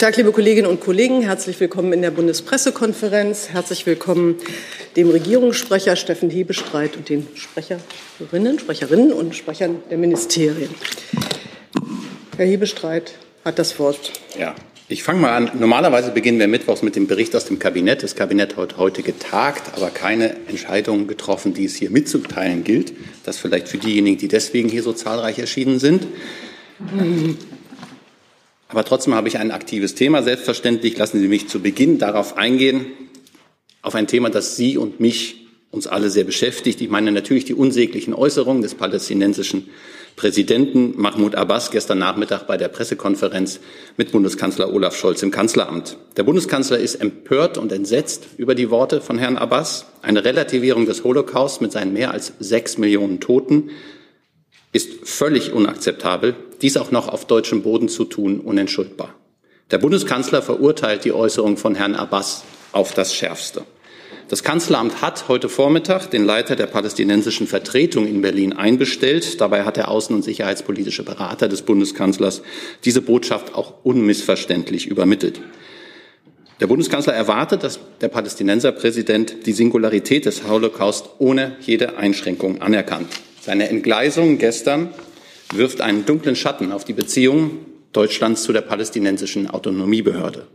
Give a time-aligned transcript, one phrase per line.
[0.00, 1.20] Tag, liebe Kolleginnen und Kollegen.
[1.20, 3.50] Herzlich willkommen in der Bundespressekonferenz.
[3.50, 4.36] Herzlich willkommen
[4.96, 10.70] dem Regierungssprecher Steffen Hebestreit und den Sprecherinnen, Sprecherinnen und Sprechern der Ministerien.
[12.34, 13.12] Herr Hebestreit
[13.44, 14.12] hat das Wort.
[14.38, 14.54] Ja,
[14.88, 15.50] ich fange mal an.
[15.58, 18.02] Normalerweise beginnen wir mittwochs mit dem Bericht aus dem Kabinett.
[18.02, 22.94] Das Kabinett hat heute getagt, aber keine Entscheidungen getroffen, die es hier mitzuteilen gilt.
[23.24, 26.06] Das vielleicht für diejenigen, die deswegen hier so zahlreich erschienen sind.
[28.70, 30.22] Aber trotzdem habe ich ein aktives Thema.
[30.22, 32.86] Selbstverständlich lassen Sie mich zu Beginn darauf eingehen,
[33.82, 36.80] auf ein Thema, das Sie und mich, uns alle sehr beschäftigt.
[36.80, 39.68] Ich meine natürlich die unsäglichen Äußerungen des palästinensischen
[40.16, 43.60] Präsidenten Mahmoud Abbas gestern Nachmittag bei der Pressekonferenz
[43.96, 45.96] mit Bundeskanzler Olaf Scholz im Kanzleramt.
[46.16, 49.86] Der Bundeskanzler ist empört und entsetzt über die Worte von Herrn Abbas.
[50.02, 53.70] Eine Relativierung des Holocaust mit seinen mehr als sechs Millionen Toten
[54.72, 59.14] ist völlig unakzeptabel, dies auch noch auf deutschem Boden zu tun, unentschuldbar.
[59.70, 63.64] Der Bundeskanzler verurteilt die Äußerung von Herrn Abbas auf das Schärfste.
[64.28, 69.40] Das Kanzleramt hat heute Vormittag den Leiter der palästinensischen Vertretung in Berlin einbestellt.
[69.40, 72.42] Dabei hat der außen- und sicherheitspolitische Berater des Bundeskanzlers
[72.84, 75.40] diese Botschaft auch unmissverständlich übermittelt.
[76.60, 83.08] Der Bundeskanzler erwartet, dass der Palästinenserpräsident die Singularität des Holocaust ohne jede Einschränkung anerkannt.
[83.50, 84.94] Seine Entgleisung gestern
[85.52, 90.46] wirft einen dunklen Schatten auf die Beziehungen Deutschlands zu der palästinensischen Autonomiebehörde.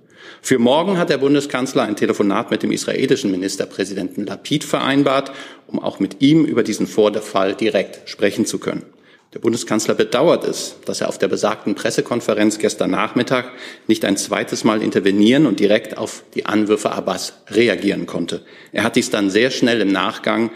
[0.41, 5.33] Für morgen hat der Bundeskanzler ein Telefonat mit dem israelischen Ministerpräsidenten Lapid vereinbart,
[5.67, 8.85] um auch mit ihm über diesen Vorfall direkt sprechen zu können.
[9.33, 13.51] Der Bundeskanzler bedauert es, dass er auf der besagten Pressekonferenz gestern Nachmittag
[13.87, 18.45] nicht ein zweites Mal intervenieren und direkt auf die Anwürfe Abbas reagieren konnte.
[18.71, 20.49] Er hat dies dann sehr schnell im Nachgang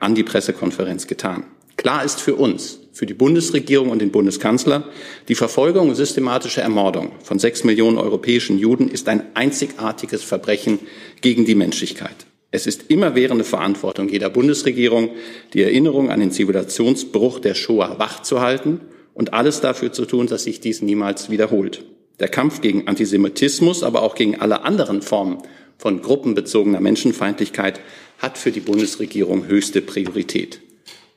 [0.00, 1.44] an die Pressekonferenz getan.
[1.76, 4.84] Klar ist für uns, für die Bundesregierung und den Bundeskanzler,
[5.28, 10.78] die Verfolgung und systematische Ermordung von sechs Millionen europäischen Juden ist ein einzigartiges Verbrechen
[11.20, 12.26] gegen die Menschlichkeit.
[12.52, 15.10] Es ist immerwährende Verantwortung jeder Bundesregierung,
[15.54, 18.80] die Erinnerung an den Zivilisationsbruch der Shoah wachzuhalten
[19.12, 21.84] und alles dafür zu tun, dass sich dies niemals wiederholt.
[22.20, 25.38] Der Kampf gegen Antisemitismus, aber auch gegen alle anderen Formen
[25.78, 27.80] von gruppenbezogener Menschenfeindlichkeit
[28.18, 30.60] hat für die Bundesregierung höchste Priorität.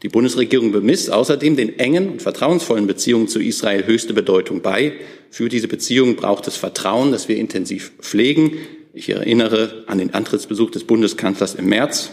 [0.04, 4.94] Die Bundesregierung bemisst außerdem den engen und vertrauensvollen Beziehungen zu Israel höchste Bedeutung bei.
[5.32, 8.58] Für diese Beziehungen braucht es Vertrauen, das wir intensiv pflegen.
[8.94, 12.12] Ich erinnere an den Antrittsbesuch des Bundeskanzlers im März,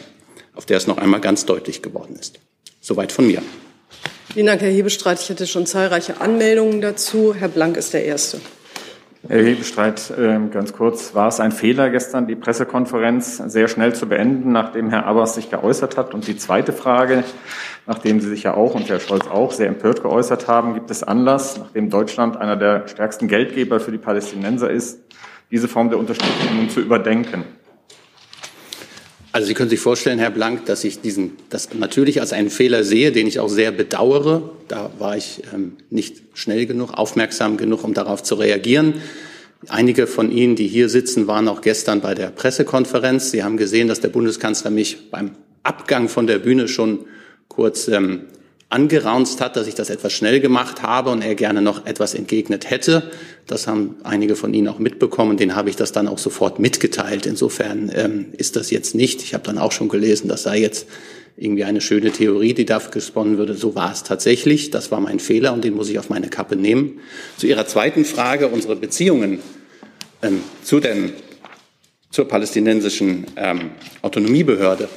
[0.54, 2.40] auf der es noch einmal ganz deutlich geworden ist.
[2.80, 3.42] Soweit von mir.
[4.32, 5.20] Vielen Dank, Herr Hebestreit.
[5.20, 7.34] Ich hatte schon zahlreiche Anmeldungen dazu.
[7.34, 8.40] Herr Blank ist der Erste.
[9.26, 14.06] Herr Hebestreit, ähm, ganz kurz, war es ein Fehler gestern, die Pressekonferenz sehr schnell zu
[14.06, 16.12] beenden, nachdem Herr Abbas sich geäußert hat?
[16.12, 17.24] Und die zweite Frage,
[17.86, 21.02] nachdem Sie sich ja auch und Herr Scholz auch sehr empört geäußert haben, gibt es
[21.02, 25.00] Anlass, nachdem Deutschland einer der stärksten Geldgeber für die Palästinenser ist,
[25.50, 27.44] diese Form der Unterstützung nun zu überdenken?
[29.34, 32.84] Also Sie können sich vorstellen, Herr Blank, dass ich diesen, das natürlich als einen Fehler
[32.84, 34.52] sehe, den ich auch sehr bedauere.
[34.68, 38.94] Da war ich ähm, nicht schnell genug, aufmerksam genug, um darauf zu reagieren.
[39.66, 43.32] Einige von Ihnen, die hier sitzen, waren auch gestern bei der Pressekonferenz.
[43.32, 45.32] Sie haben gesehen, dass der Bundeskanzler mich beim
[45.64, 47.00] Abgang von der Bühne schon
[47.48, 48.26] kurz ähm,
[48.74, 52.68] angeraunzt hat, dass ich das etwas schnell gemacht habe und er gerne noch etwas entgegnet
[52.68, 53.10] hätte.
[53.46, 55.36] Das haben einige von Ihnen auch mitbekommen.
[55.36, 57.24] Den habe ich das dann auch sofort mitgeteilt.
[57.24, 59.22] Insofern ähm, ist das jetzt nicht.
[59.22, 60.88] Ich habe dann auch schon gelesen, das sei jetzt
[61.36, 63.54] irgendwie eine schöne Theorie, die dafür gesponnen würde.
[63.54, 64.70] So war es tatsächlich.
[64.70, 66.98] Das war mein Fehler und den muss ich auf meine Kappe nehmen.
[67.36, 69.38] Zu Ihrer zweiten Frage, unsere Beziehungen
[70.20, 71.12] ähm, zu den,
[72.10, 73.70] zur palästinensischen ähm,
[74.02, 74.88] Autonomiebehörde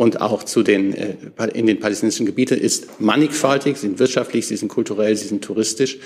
[0.00, 1.16] und auch zu den, äh,
[1.52, 5.98] in den palästinensischen Gebieten ist mannigfaltig, sie sind wirtschaftlich, sie sind kulturell, sie sind touristisch.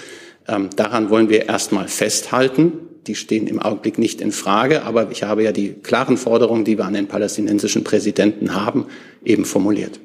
[0.48, 2.72] Ähm, daran wollen wir erstmal festhalten.
[3.06, 6.76] Die stehen im Augenblick nicht in Frage, aber ich habe ja die klaren Forderungen, die
[6.76, 8.86] wir an den palästinensischen Präsidenten haben,
[9.24, 10.00] eben formuliert.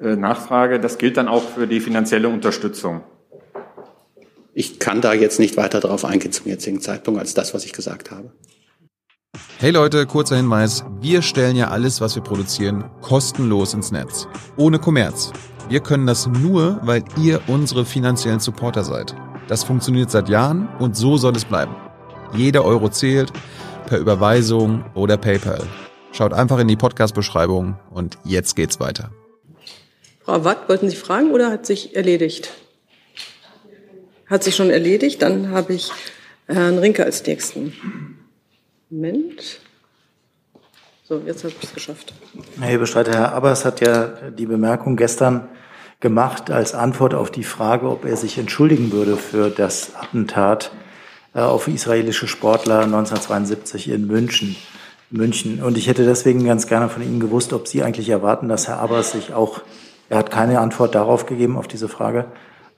[0.00, 3.02] Äh, Nachfrage, das gilt dann auch für die finanzielle Unterstützung.
[4.52, 7.72] Ich kann da jetzt nicht weiter darauf eingehen zum jetzigen Zeitpunkt als das, was ich
[7.72, 8.32] gesagt habe.
[9.60, 10.84] Hey Leute, kurzer Hinweis.
[11.00, 14.28] Wir stellen ja alles, was wir produzieren, kostenlos ins Netz.
[14.56, 15.32] Ohne Kommerz.
[15.68, 19.16] Wir können das nur, weil ihr unsere finanziellen Supporter seid.
[19.48, 21.74] Das funktioniert seit Jahren und so soll es bleiben.
[22.34, 23.32] Jeder Euro zählt,
[23.86, 25.66] per Überweisung oder PayPal.
[26.12, 29.10] Schaut einfach in die Podcast-Beschreibung und jetzt geht's weiter.
[30.20, 32.52] Frau Watt, wollten Sie fragen oder hat sich erledigt?
[34.26, 35.20] Hat sich schon erledigt?
[35.20, 35.90] Dann habe ich
[36.46, 37.72] Herrn Rinke als nächsten.
[38.90, 39.60] Moment.
[41.04, 42.14] So, jetzt habe ich es geschafft.
[42.58, 45.48] Herr Hebestreiter, Herr Abbas hat ja die Bemerkung gestern
[46.00, 50.70] gemacht als Antwort auf die Frage, ob er sich entschuldigen würde für das Attentat
[51.34, 54.56] äh, auf israelische Sportler 1972 in München.
[55.10, 55.62] München.
[55.62, 58.78] Und ich hätte deswegen ganz gerne von Ihnen gewusst, ob Sie eigentlich erwarten, dass Herr
[58.80, 59.62] Abbas sich auch,
[60.08, 62.26] er hat keine Antwort darauf gegeben, auf diese Frage,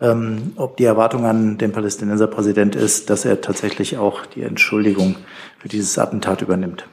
[0.00, 5.16] ähm, ob die Erwartung an den Palästinenserpräsident ist, dass er tatsächlich auch die Entschuldigung
[5.58, 6.86] für dieses Attentat übernimmt.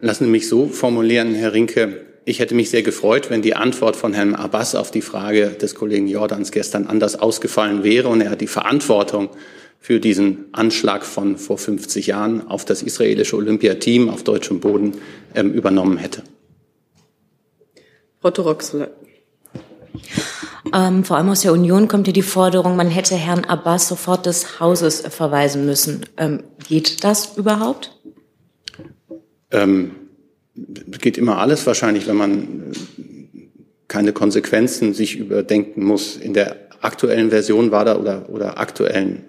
[0.00, 2.06] Lassen Sie mich so formulieren, Herr Rinke.
[2.24, 5.74] Ich hätte mich sehr gefreut, wenn die Antwort von Herrn Abbas auf die Frage des
[5.74, 9.28] Kollegen Jordans gestern anders ausgefallen wäre und er hat die Verantwortung
[9.80, 14.94] für diesen Anschlag von vor 50 Jahren auf das israelische Olympiateam auf deutschem Boden
[15.34, 16.22] ähm, übernommen hätte.
[18.20, 18.90] Frau Toroxler.
[20.74, 24.26] Ähm, vor allem aus der Union kommt ja die Forderung, man hätte Herrn Abbas sofort
[24.26, 26.06] des Hauses verweisen müssen.
[26.16, 27.98] Ähm, geht das überhaupt?
[29.50, 29.92] Ähm,
[30.54, 33.48] geht immer alles wahrscheinlich, wenn man äh,
[33.88, 36.16] keine Konsequenzen sich überdenken muss.
[36.16, 39.24] In der aktuellen Version war da oder, oder aktuellen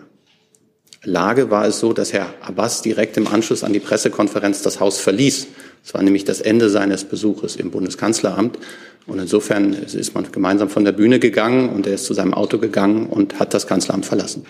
[1.04, 5.00] Lage war es so, dass Herr Abbas direkt im Anschluss an die Pressekonferenz das Haus
[5.00, 5.48] verließ.
[5.83, 8.57] Es war nämlich das Ende seines Besuches im Bundeskanzleramt.
[9.06, 12.57] Und insofern ist man gemeinsam von der Bühne gegangen und er ist zu seinem Auto
[12.57, 14.45] gegangen und hat das Kanzleramt verlassen.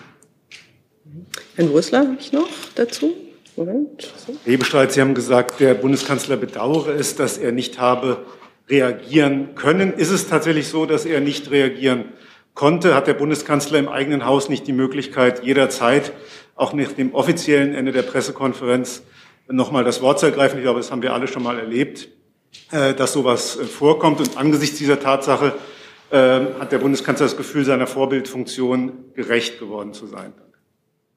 [1.56, 3.14] Herrn Rösler habe ich noch dazu.
[3.56, 4.12] Moment.
[4.44, 8.24] Hebestreit, Sie haben gesagt, der Bundeskanzler bedauere es, dass er nicht habe
[8.68, 9.92] reagieren können.
[9.92, 12.06] Ist es tatsächlich so, dass er nicht reagieren
[12.54, 12.94] konnte?
[12.94, 16.12] Hat der Bundeskanzler im eigenen Haus nicht die Möglichkeit, jederzeit,
[16.56, 19.02] auch nach dem offiziellen Ende der Pressekonferenz,
[19.48, 20.58] nochmal das Wort zu ergreifen?
[20.58, 22.08] Ich glaube, das haben wir alle schon mal erlebt.
[22.70, 24.20] Äh, dass sowas äh, vorkommt.
[24.20, 25.54] Und angesichts dieser Tatsache
[26.10, 30.32] äh, hat der Bundeskanzler das Gefühl, seiner Vorbildfunktion gerecht geworden zu sein.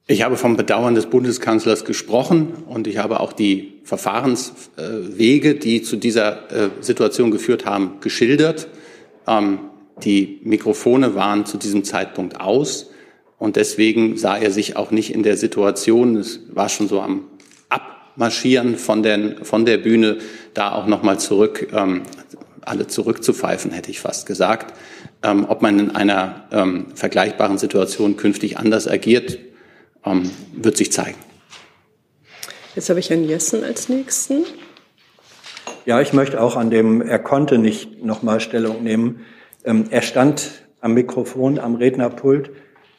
[0.07, 5.97] Ich habe vom Bedauern des Bundeskanzlers gesprochen und ich habe auch die Verfahrenswege, die zu
[5.97, 6.43] dieser
[6.79, 8.69] Situation geführt haben, geschildert.
[9.27, 9.59] Ähm,
[10.03, 12.89] die Mikrofone waren zu diesem Zeitpunkt aus
[13.37, 17.25] und deswegen sah er sich auch nicht in der Situation, es war schon so am
[18.17, 20.17] marschieren von, den, von der Bühne,
[20.53, 22.01] da auch nochmal zurück, ähm,
[22.61, 24.73] alle zurückzupfeifen, hätte ich fast gesagt.
[25.23, 29.39] Ähm, ob man in einer ähm, vergleichbaren Situation künftig anders agiert,
[30.05, 31.17] ähm, wird sich zeigen.
[32.75, 34.45] Jetzt habe ich Herrn Jessen als Nächsten.
[35.85, 39.21] Ja, ich möchte auch an dem, er konnte nicht nochmal Stellung nehmen.
[39.63, 42.51] Ähm, er stand am Mikrofon, am Rednerpult.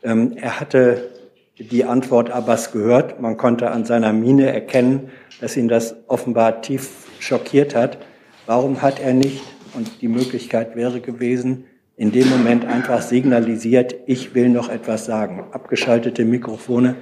[0.02, 1.10] Ähm, er hatte
[1.58, 3.20] die Antwort Abbas gehört.
[3.20, 5.10] Man konnte an seiner Miene erkennen,
[5.40, 7.98] dass ihn das offenbar tief schockiert hat.
[8.46, 9.42] Warum hat er nicht,
[9.74, 11.64] und die Möglichkeit wäre gewesen,
[11.96, 15.46] in dem Moment einfach signalisiert, ich will noch etwas sagen.
[15.50, 16.94] Abgeschaltete Mikrofone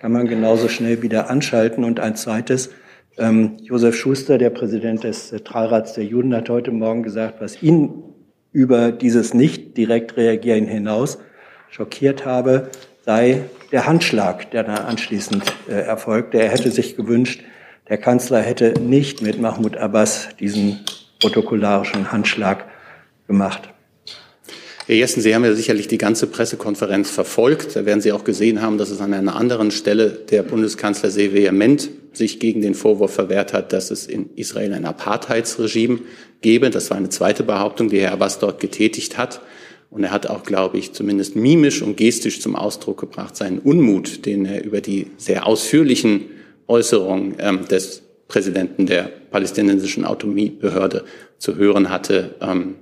[0.00, 1.84] kann man genauso schnell wieder anschalten.
[1.84, 2.70] Und ein zweites,
[3.16, 8.02] ähm, Josef Schuster, der Präsident des Zentralrats der Juden, hat heute Morgen gesagt, was ihn
[8.52, 11.18] über dieses nicht direkt reagieren hinaus
[11.68, 12.70] schockiert habe,
[13.04, 16.40] sei der Handschlag, der dann anschließend äh, erfolgte.
[16.40, 17.42] Er hätte sich gewünscht,
[17.88, 20.80] der Kanzler hätte nicht mit Mahmoud Abbas diesen
[21.20, 22.66] protokollarischen Handschlag
[23.26, 23.68] gemacht.
[24.86, 27.76] Herr Jessen, Sie haben ja sicherlich die ganze Pressekonferenz verfolgt.
[27.76, 31.32] Da werden Sie auch gesehen haben, dass es an einer anderen Stelle der Bundeskanzler sehr
[31.32, 36.00] vehement sich gegen den Vorwurf verwehrt hat, dass es in Israel ein Apartheidsregime
[36.40, 36.70] gebe.
[36.70, 39.40] Das war eine zweite Behauptung, die Herr Abbas dort getätigt hat.
[39.90, 44.24] Und er hat auch, glaube ich, zumindest mimisch und gestisch zum Ausdruck gebracht, seinen Unmut,
[44.24, 46.26] den er über die sehr ausführlichen
[46.68, 51.04] Äußerungen ähm, des Präsidenten der palästinensischen Autonomiebehörde
[51.38, 52.76] zu hören hatte, ähm,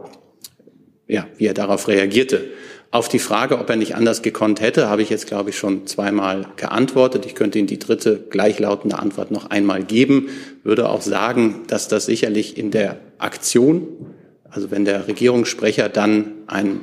[1.07, 2.45] ja, wie er darauf reagierte.
[2.91, 5.87] Auf die Frage, ob er nicht anders gekonnt hätte, habe ich jetzt, glaube ich, schon
[5.87, 7.27] zweimal geantwortet.
[7.27, 10.29] Ich könnte Ihnen die dritte gleichlautende Antwort noch einmal geben,
[10.65, 13.87] würde auch sagen, dass das sicherlich in der Aktion,
[14.49, 16.81] also wenn der Regierungssprecher dann ein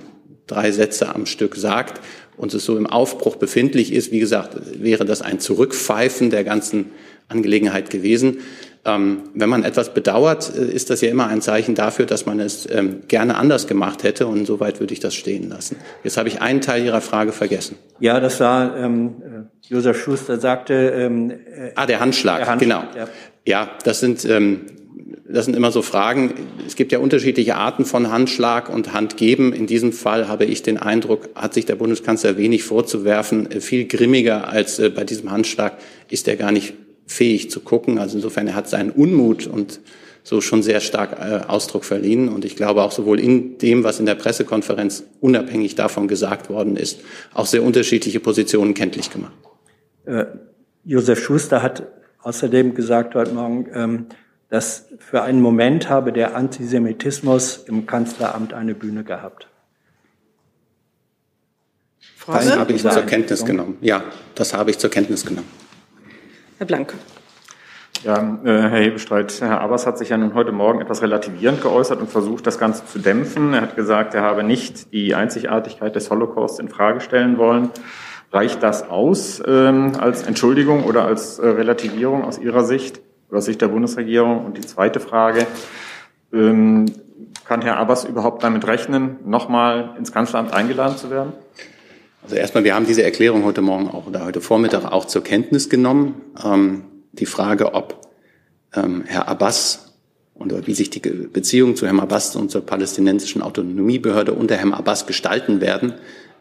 [0.48, 2.02] drei Sätze am Stück sagt
[2.38, 6.92] und es so im Aufbruch befindlich ist, wie gesagt, wäre das ein Zurückpfeifen der ganzen
[7.28, 8.40] Angelegenheit gewesen.
[8.88, 12.40] Ähm, wenn man etwas bedauert, äh, ist das ja immer ein Zeichen dafür, dass man
[12.40, 14.28] es ähm, gerne anders gemacht hätte.
[14.28, 15.78] Und soweit würde ich das stehen lassen.
[16.04, 17.78] Jetzt habe ich einen Teil Ihrer Frage vergessen.
[18.00, 20.74] Ja, das war ähm, äh, Josef Schuster sagte.
[20.74, 23.06] Ähm, äh, ah, der Handschlag, der Handschlag genau.
[23.06, 23.10] Ja.
[23.44, 24.62] ja, das sind ähm,
[25.28, 26.36] das sind immer so Fragen.
[26.68, 29.54] Es gibt ja unterschiedliche Arten von Handschlag und Handgeben.
[29.54, 33.50] In diesem Fall habe ich den Eindruck, hat sich der Bundeskanzler wenig vorzuwerfen.
[33.60, 35.78] Viel grimmiger als äh, bei diesem Handschlag
[36.10, 36.76] ist er gar nicht
[37.08, 37.98] fähig zu gucken.
[37.98, 39.80] Also insofern, er hat seinen Unmut und
[40.22, 42.30] so schon sehr stark äh, Ausdruck verliehen.
[42.30, 46.78] Und ich glaube auch sowohl in dem, was in der Pressekonferenz unabhängig davon gesagt worden
[46.78, 47.00] ist,
[47.34, 49.34] auch sehr unterschiedliche Positionen kenntlich gemacht.
[50.06, 50.26] Äh,
[50.84, 51.88] Josef Schuster hat
[52.22, 54.06] außerdem gesagt heute Morgen, ähm,
[54.56, 59.50] dass für einen Moment habe der Antisemitismus im Kanzleramt eine Bühne gehabt.
[62.16, 62.46] Frage?
[62.46, 63.78] Das habe ich zur Kenntnis genommen.
[63.82, 65.50] Ja, das habe ich zur Kenntnis genommen.
[66.58, 66.94] Herr Blank.
[68.06, 72.00] Ja, äh, Herr Hebestreit, Herr Abers hat sich ja nun heute Morgen etwas relativierend geäußert
[72.00, 73.54] und versucht, das Ganze zu dämpfen.
[73.54, 77.72] Er hat gesagt, er habe nicht die Einzigartigkeit des Holocaust in Frage stellen wollen.
[78.32, 83.02] Reicht das aus ähm, als Entschuldigung oder als äh, Relativierung aus Ihrer Sicht
[83.32, 84.46] aus Sicht der Bundesregierung?
[84.46, 85.46] Und die zweite Frage,
[86.34, 86.86] ähm,
[87.46, 91.34] kann Herr Abbas überhaupt damit rechnen, nochmal ins Kanzleramt eingeladen zu werden?
[92.24, 95.70] Also erstmal, wir haben diese Erklärung heute Morgen auch oder heute Vormittag auch zur Kenntnis
[95.70, 96.22] genommen.
[96.44, 98.02] Ähm, die Frage, ob
[98.74, 99.94] ähm, Herr Abbas
[100.34, 105.08] und wie sich die Beziehungen zu Herrn Abbas und zur palästinensischen Autonomiebehörde unter Herrn Abbas
[105.08, 105.94] gestalten werden,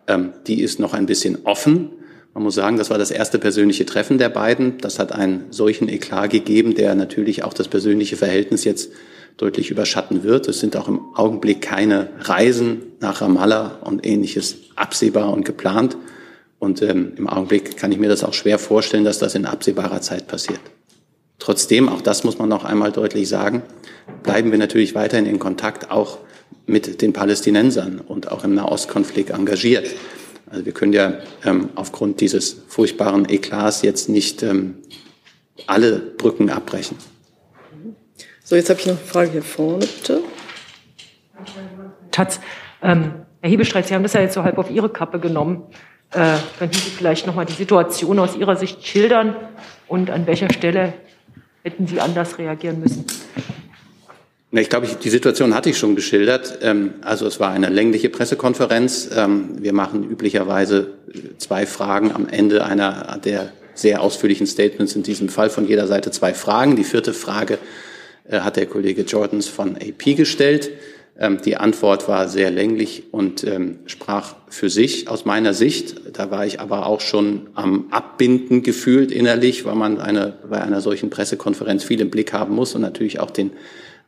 [0.06, 1.90] ähm, die ist noch ein bisschen offen.
[2.34, 4.78] Man muss sagen, das war das erste persönliche Treffen der beiden.
[4.78, 8.90] Das hat einen solchen Eklat gegeben, der natürlich auch das persönliche Verhältnis jetzt
[9.36, 10.48] deutlich überschatten wird.
[10.48, 15.96] Es sind auch im Augenblick keine Reisen nach Ramallah und ähnliches absehbar und geplant.
[16.58, 20.00] Und ähm, im Augenblick kann ich mir das auch schwer vorstellen, dass das in absehbarer
[20.00, 20.60] Zeit passiert.
[21.38, 23.62] Trotzdem, auch das muss man noch einmal deutlich sagen,
[24.24, 26.18] bleiben wir natürlich weiterhin in Kontakt, auch
[26.66, 29.88] mit den Palästinensern und auch im Nahostkonflikt engagiert.
[30.54, 34.76] Also wir können ja ähm, aufgrund dieses furchtbaren Eklats jetzt nicht ähm,
[35.66, 36.96] alle Brücken abbrechen.
[38.44, 40.20] So, jetzt habe ich noch eine Frage hier vorne, bitte.
[42.12, 42.38] Taz,
[42.82, 45.64] ähm, Herr Hebestreit, Sie haben das ja jetzt so halb auf Ihre Kappe genommen.
[46.12, 49.34] Äh, könnten Sie vielleicht noch mal die Situation aus Ihrer Sicht schildern
[49.88, 50.92] und an welcher Stelle
[51.64, 53.06] hätten Sie anders reagieren müssen?
[54.60, 56.58] Ich glaube, die Situation hatte ich schon geschildert.
[56.62, 59.10] Ähm, also es war eine längliche Pressekonferenz.
[59.14, 60.92] Ähm, wir machen üblicherweise
[61.38, 66.12] zwei Fragen am Ende einer der sehr ausführlichen Statements, in diesem Fall von jeder Seite
[66.12, 66.76] zwei Fragen.
[66.76, 67.58] Die vierte Frage
[68.28, 70.70] äh, hat der Kollege Jordans von AP gestellt.
[71.18, 73.44] Ähm, die Antwort war sehr länglich und
[73.86, 75.96] sprach für sich aus meiner Sicht.
[76.12, 80.80] Da war ich aber auch schon am Abbinden gefühlt innerlich, weil man eine, bei einer
[80.80, 83.50] solchen Pressekonferenz viel im Blick haben muss und natürlich auch den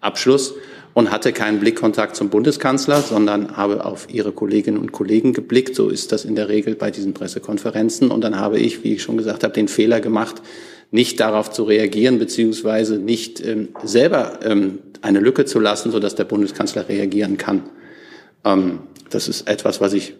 [0.06, 0.54] Abschluss
[0.96, 5.74] und hatte keinen Blickkontakt zum Bundeskanzler, sondern habe auf ihre Kolleginnen und Kollegen geblickt.
[5.74, 8.10] So ist das in der Regel bei diesen Pressekonferenzen.
[8.10, 10.36] Und dann habe ich, wie ich schon gesagt habe, den Fehler gemacht,
[10.90, 16.24] nicht darauf zu reagieren, beziehungsweise nicht ähm, selber ähm, eine Lücke zu lassen, sodass der
[16.24, 17.64] Bundeskanzler reagieren kann.
[18.46, 18.78] Ähm,
[19.10, 20.14] das ist etwas, was ich,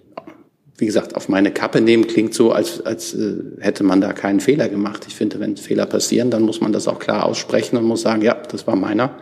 [0.76, 2.04] wie gesagt, auf meine Kappe nehme.
[2.04, 5.06] Klingt so, als, als äh, hätte man da keinen Fehler gemacht.
[5.08, 8.20] Ich finde, wenn Fehler passieren, dann muss man das auch klar aussprechen und muss sagen,
[8.20, 9.16] ja, das war meiner.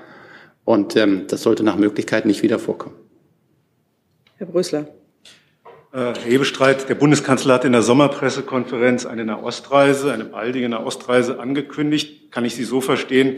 [0.64, 2.97] Und ähm, das sollte nach Möglichkeit nicht wieder vorkommen.
[4.37, 4.88] Herr Brösler.
[5.92, 12.33] Äh, Herr Hebestreit, der Bundeskanzler hat in der Sommerpressekonferenz eine Nahostreise, eine baldige Nahostreise angekündigt.
[12.33, 13.37] Kann ich Sie so verstehen,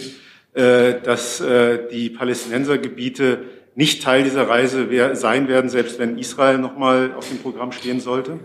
[0.54, 3.40] äh, dass äh, die Palästinensergebiete
[3.74, 8.00] nicht Teil dieser Reise sein werden, selbst wenn Israel noch mal auf dem Programm stehen
[8.00, 8.38] sollte?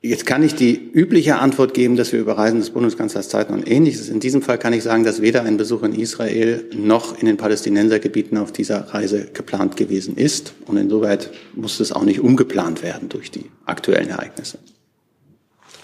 [0.00, 3.68] Jetzt kann ich die übliche Antwort geben, dass wir über Reisen des Bundeskanzlers Zeiten und
[3.68, 4.08] ähnliches.
[4.08, 7.36] In diesem Fall kann ich sagen, dass weder ein Besuch in Israel noch in den
[7.36, 10.54] Palästinensergebieten auf dieser Reise geplant gewesen ist.
[10.66, 14.58] Und insoweit muss es auch nicht umgeplant werden durch die aktuellen Ereignisse.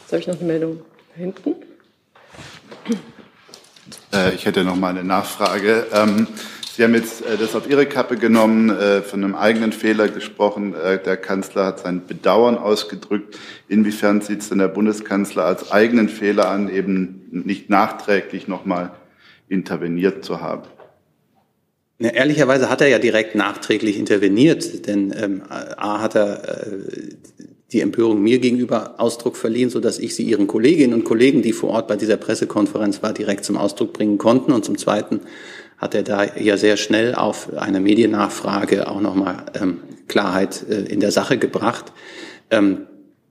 [0.02, 0.80] Jetzt habe ich noch eine Meldung
[1.12, 1.54] da hinten.
[4.12, 5.86] Äh, ich hätte noch mal eine Nachfrage.
[5.92, 6.28] Ähm,
[6.76, 10.74] Sie haben jetzt äh, das auf Ihre Kappe genommen, äh, von einem eigenen Fehler gesprochen.
[10.74, 13.38] Äh, der Kanzler hat sein Bedauern ausgedrückt.
[13.68, 18.90] Inwiefern sieht es denn der Bundeskanzler als eigenen Fehler an, eben nicht nachträglich nochmal
[19.48, 20.62] interveniert zu haben?
[22.00, 26.78] Ja, ehrlicherweise hat er ja direkt nachträglich interveniert, denn ähm, A hat er äh,
[27.74, 31.52] die Empörung mir gegenüber Ausdruck verliehen, so dass ich sie ihren Kolleginnen und Kollegen, die
[31.52, 34.52] vor Ort bei dieser Pressekonferenz war, direkt zum Ausdruck bringen konnten.
[34.52, 35.20] Und zum Zweiten
[35.78, 41.00] hat er da ja sehr schnell auf eine Mediennachfrage auch nochmal ähm, Klarheit äh, in
[41.00, 41.92] der Sache gebracht.
[42.50, 42.86] Ähm,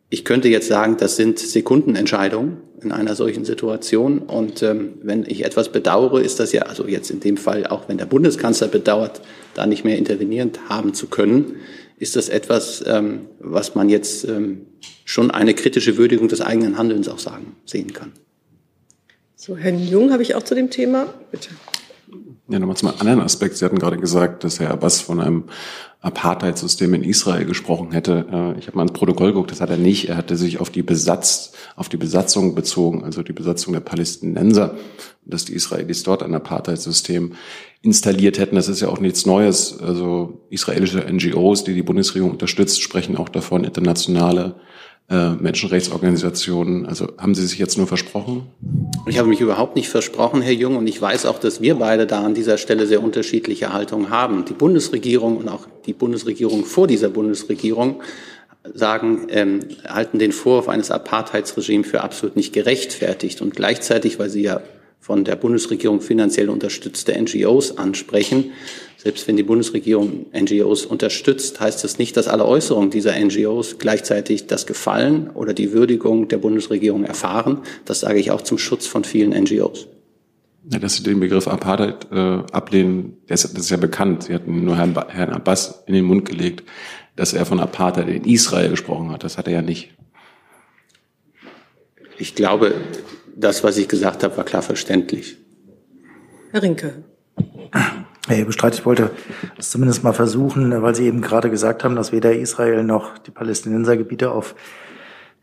[0.10, 4.20] ich könnte jetzt sagen, das sind Sekundenentscheidungen in einer solchen Situation.
[4.20, 7.90] Und ähm, wenn ich etwas bedauere, ist das ja, also jetzt in dem Fall auch,
[7.90, 9.22] wenn der Bundeskanzler bedauert,
[9.56, 11.56] da nicht mehr intervenierend haben zu können,
[11.98, 14.68] ist das etwas, ähm, was man jetzt ähm,
[15.06, 18.12] schon eine kritische Würdigung des eigenen Handelns auch sagen, sehen kann.
[19.36, 21.14] So, Herrn Jung habe ich auch zu dem Thema.
[21.32, 21.50] Bitte.
[22.50, 23.56] Ja, nochmal zum anderen Aspekt.
[23.56, 25.46] Sie hatten gerade gesagt, dass Herr Abbas von einem
[26.02, 28.26] Apartheid-System in Israel gesprochen hätte.
[28.30, 30.10] Äh, ich habe mal ins Protokoll geguckt, das hat er nicht.
[30.10, 34.76] Er hatte sich auf die Besatz, auf die Besatzung bezogen, also die Besatzung der Palästinenser,
[35.24, 37.36] dass die Israelis dort ein Apartheid-System
[37.82, 38.58] installiert hätten.
[38.58, 39.80] Das ist ja auch nichts Neues.
[39.80, 44.56] Also israelische NGOs, die die Bundesregierung unterstützt, sprechen auch davon, internationale
[45.14, 46.86] Menschenrechtsorganisationen.
[46.86, 48.48] Also haben Sie sich jetzt nur versprochen?
[49.08, 52.08] Ich habe mich überhaupt nicht versprochen, Herr Jung, und ich weiß auch, dass wir beide
[52.08, 54.46] da an dieser Stelle sehr unterschiedliche Haltungen haben.
[54.46, 58.02] Die Bundesregierung und auch die Bundesregierung vor dieser Bundesregierung
[58.74, 63.42] sagen, ähm, halten den Vorwurf eines Apartheidsregimes für absolut nicht gerechtfertigt.
[63.42, 64.62] Und gleichzeitig, weil Sie ja
[65.00, 68.52] von der Bundesregierung finanziell unterstützte NGOs ansprechen,
[69.04, 74.48] selbst wenn die Bundesregierung NGOs unterstützt, heißt das nicht, dass alle Äußerungen dieser NGOs gleichzeitig
[74.48, 77.64] das Gefallen oder die Würdigung der Bundesregierung erfahren.
[77.84, 79.88] Das sage ich auch zum Schutz von vielen NGOs.
[80.72, 84.24] Ja, dass Sie den Begriff Apartheid äh, ablehnen, das, das ist ja bekannt.
[84.24, 86.64] Sie hatten nur Herrn, Herrn Abbas in den Mund gelegt,
[87.18, 89.26] dass er von Apartheid in Israel gesprochen hat.
[89.26, 89.92] Das hat er ja nicht.
[92.18, 92.74] Ich glaube,
[93.36, 95.36] das, was ich gesagt habe, war klar verständlich.
[96.52, 97.04] Herr Rinke.
[98.28, 99.12] Herr Hebestreit, ich wollte
[99.58, 103.32] es zumindest mal versuchen, weil Sie eben gerade gesagt haben, dass weder Israel noch die
[103.32, 104.56] Palästinensergebiete auf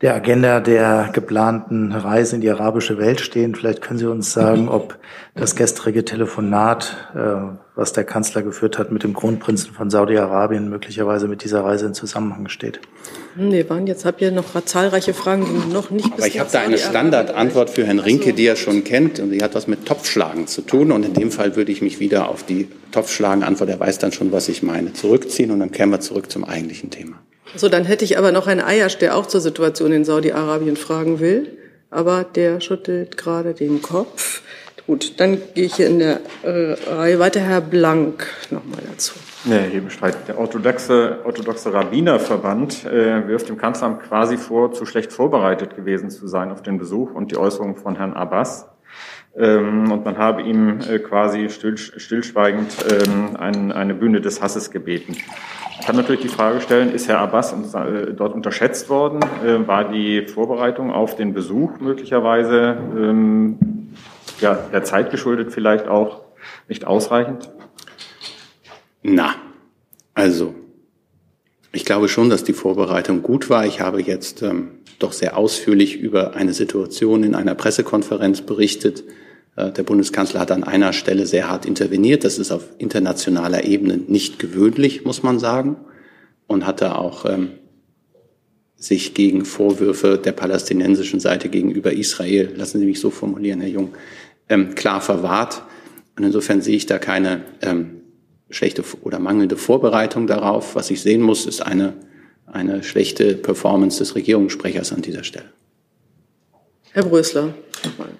[0.02, 3.54] der Agenda der geplanten Reise in die arabische Welt stehen.
[3.54, 4.98] Vielleicht können Sie uns sagen, ob
[5.34, 11.28] das gestrige Telefonat, äh, was der Kanzler geführt hat mit dem Kronprinzen von Saudi-Arabien, möglicherweise
[11.28, 12.80] mit dieser Reise in Zusammenhang steht.
[13.36, 16.60] Nee, waren jetzt habt ihr noch zahlreiche Fragen, die noch nicht Aber ich habe da
[16.60, 20.46] eine Standardantwort für Herrn Rinke, die er schon kennt, und die hat was mit Topfschlagen
[20.46, 20.92] zu tun.
[20.92, 24.32] Und in dem Fall würde ich mich wieder auf die Topfschlagen-Antwort, er weiß dann schon,
[24.32, 25.50] was ich meine, zurückziehen.
[25.50, 27.16] Und dann kehren wir zurück zum eigentlichen Thema.
[27.56, 31.20] So, dann hätte ich aber noch einen Eiersch, der auch zur Situation in Saudi-Arabien fragen
[31.20, 31.56] will.
[31.90, 34.42] Aber der schüttelt gerade den Kopf.
[34.86, 37.40] Gut, dann gehe ich hier in der äh, Reihe weiter.
[37.40, 39.14] Herr Blank nochmal dazu.
[39.44, 40.28] Nee, hier bestreitet.
[40.28, 46.28] Der orthodoxe, orthodoxe Rabbinerverband äh, wirft dem Kanzleramt quasi vor, zu schlecht vorbereitet gewesen zu
[46.28, 48.68] sein auf den Besuch und die Äußerungen von Herrn Abbas.
[49.36, 54.70] Ähm, und man habe ihm äh, quasi still, stillschweigend ähm, ein, eine Bühne des Hasses
[54.70, 55.16] gebeten.
[55.80, 59.20] Ich kann natürlich die Frage stellen, ist Herr Abbas äh, dort unterschätzt worden?
[59.44, 63.58] Äh, war die Vorbereitung auf den Besuch möglicherweise ähm,
[64.40, 66.20] ja, der Zeit geschuldet vielleicht auch
[66.68, 67.50] nicht ausreichend?
[69.02, 69.34] Na,
[70.12, 70.54] also
[71.72, 73.64] ich glaube schon, dass die Vorbereitung gut war.
[73.64, 79.02] Ich habe jetzt ähm, doch sehr ausführlich über eine Situation in einer Pressekonferenz berichtet.
[79.56, 82.24] Äh, der Bundeskanzler hat an einer Stelle sehr hart interveniert.
[82.24, 85.76] Das ist auf internationaler Ebene nicht gewöhnlich, muss man sagen.
[86.46, 87.50] Und hatte auch ähm,
[88.80, 93.90] sich gegen Vorwürfe der palästinensischen Seite gegenüber Israel, lassen Sie mich so formulieren, Herr Jung,
[94.48, 95.62] ähm, klar verwahrt.
[96.16, 98.00] Und insofern sehe ich da keine ähm,
[98.48, 100.74] schlechte oder mangelnde Vorbereitung darauf.
[100.74, 101.94] Was ich sehen muss, ist eine,
[102.46, 105.50] eine schlechte Performance des Regierungssprechers an dieser Stelle.
[106.92, 107.54] Herr Brösler.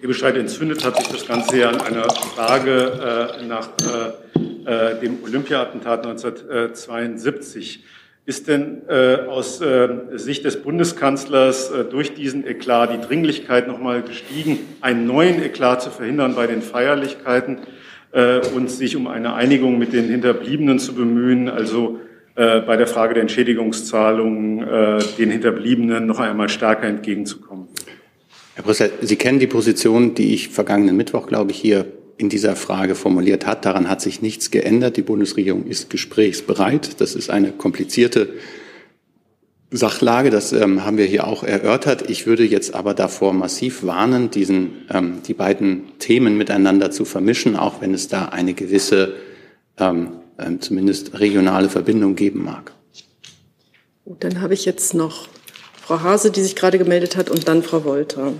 [0.00, 3.68] Ihr Bestreit entzündet hat sich das Ganze ja an einer Frage äh, nach
[4.64, 7.82] äh, äh dem Olympia-Attentat 1972.
[8.26, 14.60] Ist denn äh, aus äh, Sicht des Bundeskanzlers durch diesen Eklat die Dringlichkeit nochmal gestiegen,
[14.82, 17.58] einen neuen Eklat zu verhindern bei den Feierlichkeiten
[18.56, 22.00] und sich um eine Einigung mit den Hinterbliebenen zu bemühen, also
[22.34, 24.66] bei der Frage der Entschädigungszahlungen
[25.16, 27.69] den Hinterbliebenen noch einmal stärker entgegenzukommen?
[28.54, 31.86] Herr Brüssel, Sie kennen die Position, die ich vergangenen Mittwoch, glaube ich, hier
[32.20, 33.64] in dieser Frage formuliert hat.
[33.64, 34.96] Daran hat sich nichts geändert.
[34.96, 37.00] Die Bundesregierung ist gesprächsbereit.
[37.00, 38.34] Das ist eine komplizierte
[39.70, 40.30] Sachlage.
[40.30, 42.10] Das ähm, haben wir hier auch erörtert.
[42.10, 47.56] Ich würde jetzt aber davor massiv warnen, diesen, ähm, die beiden Themen miteinander zu vermischen,
[47.56, 49.14] auch wenn es da eine gewisse,
[49.78, 50.08] ähm,
[50.38, 52.72] ähm zumindest regionale Verbindung geben mag.
[54.04, 55.28] Gut, dann habe ich jetzt noch
[55.90, 58.32] Frau Hase, die sich gerade gemeldet hat, und dann Frau Wolter.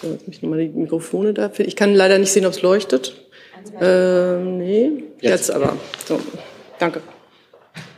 [0.00, 1.50] So, jetzt mich nochmal die Mikrofone da.
[1.58, 3.26] Ich kann leider nicht sehen, ob es leuchtet.
[3.80, 5.76] Ähm, nee, jetzt, jetzt aber.
[6.06, 6.20] So,
[6.78, 7.00] danke.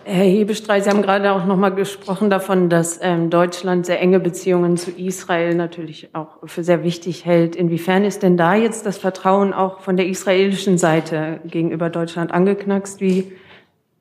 [0.05, 4.21] Herr Hebestreit, Sie haben gerade auch noch mal gesprochen davon, dass ähm, Deutschland sehr enge
[4.21, 7.57] Beziehungen zu Israel natürlich auch für sehr wichtig hält.
[7.57, 13.03] Inwiefern ist denn da jetzt das Vertrauen auch von der israelischen Seite gegenüber Deutschland angeknackst?
[13.03, 13.33] Wie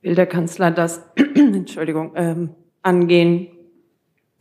[0.01, 1.01] will der Kanzler das,
[1.35, 2.51] Entschuldigung, ähm,
[2.83, 3.52] angehen?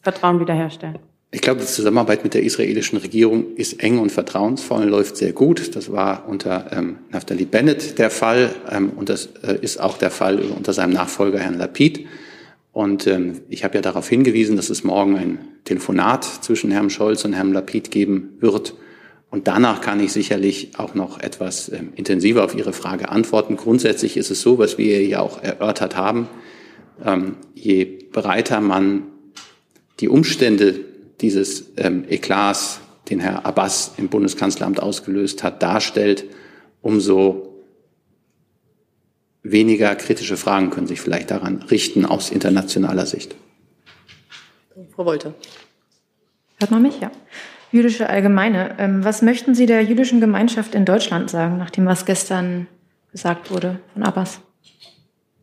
[0.03, 0.99] Vertrauen wiederherstellen?
[1.35, 5.33] Ich glaube, die Zusammenarbeit mit der israelischen Regierung ist eng und vertrauensvoll und läuft sehr
[5.33, 5.75] gut.
[5.75, 10.11] Das war unter ähm, Naftali Bennett der Fall ähm, und das äh, ist auch der
[10.11, 12.07] Fall unter seinem Nachfolger Herrn Lapid.
[12.73, 17.25] Und ähm, ich habe ja darauf hingewiesen, dass es morgen ein Telefonat zwischen Herrn Scholz
[17.25, 18.75] und Herrn Lapid geben wird.
[19.31, 23.57] Und danach kann ich sicherlich auch noch etwas ähm, intensiver auf Ihre Frage antworten.
[23.57, 26.29] Grundsätzlich ist es so, was wir ja auch erörtert haben,
[27.03, 29.05] ähm, je breiter man
[30.03, 30.81] die Umstände
[31.21, 36.25] dieses ähm, Eklats, den Herr Abbas im Bundeskanzleramt ausgelöst hat, darstellt,
[36.83, 37.65] umso
[39.45, 43.37] weniger kritische Fragen können sich vielleicht daran richten aus internationaler Sicht.
[44.95, 45.35] Frau Wolter.
[46.59, 47.01] Hört man mich?
[47.01, 47.11] Ja.
[47.71, 48.77] Jüdische Allgemeine.
[48.79, 52.67] Ähm, was möchten Sie der jüdischen Gemeinschaft in Deutschland sagen, nach dem, was gestern
[53.13, 54.41] gesagt wurde von Abbas?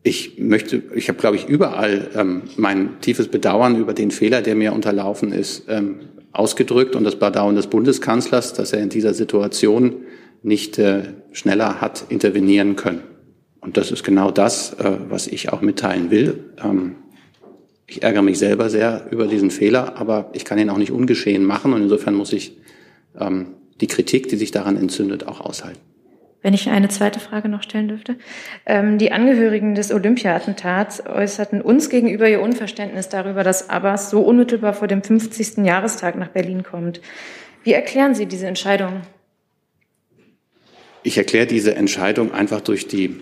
[0.02, 4.54] Ich möchte, ich habe, glaube ich, überall ähm, mein tiefes Bedauern über den Fehler, der
[4.54, 6.00] mir unterlaufen ist, ähm,
[6.32, 9.96] ausgedrückt und das Bedauern des Bundeskanzlers, dass er in dieser Situation
[10.42, 13.02] nicht äh, schneller hat intervenieren können.
[13.60, 16.44] Und das ist genau das, äh, was ich auch mitteilen will.
[16.64, 16.96] Ähm,
[17.86, 21.44] ich ärgere mich selber sehr über diesen Fehler, aber ich kann ihn auch nicht ungeschehen
[21.44, 22.56] machen und insofern muss ich
[23.18, 23.48] ähm,
[23.80, 25.80] die Kritik, die sich daran entzündet, auch aushalten.
[26.42, 28.16] Wenn ich eine zweite Frage noch stellen dürfte.
[28.64, 34.72] Ähm, die Angehörigen des Olympia-Attentats äußerten uns gegenüber ihr Unverständnis darüber, dass Abbas so unmittelbar
[34.72, 35.58] vor dem 50.
[35.58, 37.00] Jahrestag nach Berlin kommt.
[37.62, 39.02] Wie erklären Sie diese Entscheidung?
[41.02, 43.20] Ich erkläre diese Entscheidung einfach durch die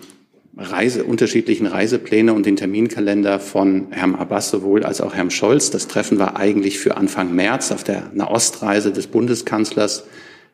[0.56, 5.70] Reise, unterschiedlichen Reisepläne und den Terminkalender von Herrn Abbas sowohl als auch Herrn Scholz.
[5.70, 10.06] Das Treffen war eigentlich für Anfang März auf der Nahostreise des Bundeskanzlers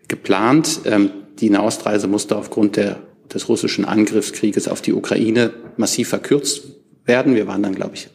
[0.08, 0.80] geplant.
[0.84, 3.00] Ähm, die Nahostreise musste aufgrund der,
[3.32, 6.64] des russischen Angriffskrieges auf die Ukraine massiv verkürzt
[7.04, 7.34] werden.
[7.34, 8.08] Wir waren dann, glaube ich,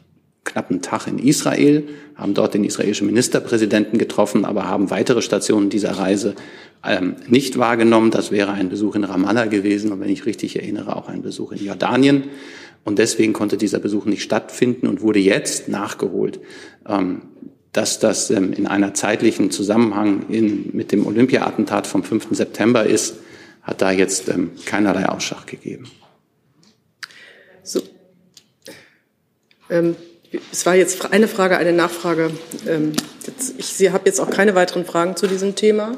[0.43, 5.69] knapp einen Tag in Israel, haben dort den israelischen Ministerpräsidenten getroffen, aber haben weitere Stationen
[5.69, 6.36] dieser Reise
[6.84, 8.12] ähm, nicht wahrgenommen.
[8.12, 11.51] Das wäre ein Besuch in Ramallah gewesen und wenn ich richtig erinnere, auch ein Besuch
[11.51, 12.23] in Jordanien.
[12.86, 16.39] Und deswegen konnte dieser Besuch nicht stattfinden und wurde jetzt nachgeholt.
[16.88, 17.21] Ähm,
[17.73, 22.27] dass das ähm, in einer zeitlichen Zusammenhang in, mit dem Olympia-Attentat vom 5.
[22.32, 23.15] September ist,
[23.62, 25.89] hat da jetzt ähm, keinerlei Ausschlag gegeben.
[27.63, 27.82] So.
[29.69, 29.95] Ähm,
[30.51, 32.32] es war jetzt eine Frage, eine Nachfrage.
[32.67, 32.93] Ähm,
[33.25, 35.97] jetzt, ich habe jetzt auch keine weiteren Fragen zu diesem Thema.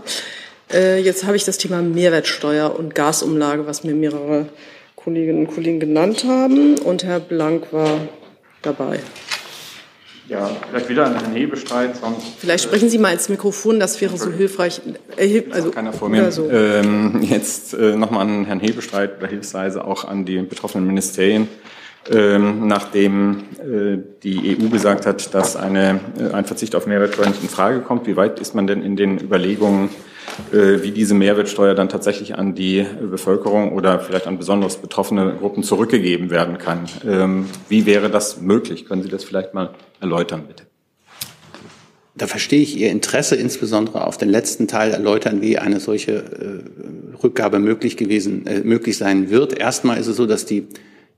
[0.71, 4.47] Äh, jetzt habe ich das Thema Mehrwertsteuer und Gasumlage, was mir mehrere
[4.95, 6.77] Kolleginnen und Kollegen genannt haben.
[6.79, 8.07] Und Herr Blank war
[8.61, 8.99] dabei.
[10.31, 11.97] Ja, vielleicht wieder an Herrn Hebestreit.
[11.97, 14.79] Sonst, vielleicht sprechen Sie mal ins Mikrofon, das wäre so hilfreich.
[15.17, 16.31] Äh, also, keiner vor mir.
[16.31, 16.49] So.
[16.49, 21.49] Ähm, jetzt äh, nochmal an Herrn Hebestreit oder hilfsweise auch an die betroffenen Ministerien.
[22.09, 27.43] Ähm, nachdem äh, die EU gesagt hat, dass eine, äh, ein Verzicht auf Mehrwertsteuer nicht
[27.43, 29.89] in Frage kommt, wie weit ist man denn in den Überlegungen,
[30.53, 35.61] äh, wie diese Mehrwertsteuer dann tatsächlich an die Bevölkerung oder vielleicht an besonders betroffene Gruppen
[35.61, 36.85] zurückgegeben werden kann.
[37.05, 38.85] Ähm, wie wäre das möglich?
[38.85, 40.63] Können Sie das vielleicht mal erläutern, bitte?
[42.15, 47.17] Da verstehe ich Ihr Interesse insbesondere auf den letzten Teil erläutern, wie eine solche äh,
[47.23, 49.57] Rückgabe möglich gewesen, äh, möglich sein wird.
[49.57, 50.67] Erstmal ist es so, dass die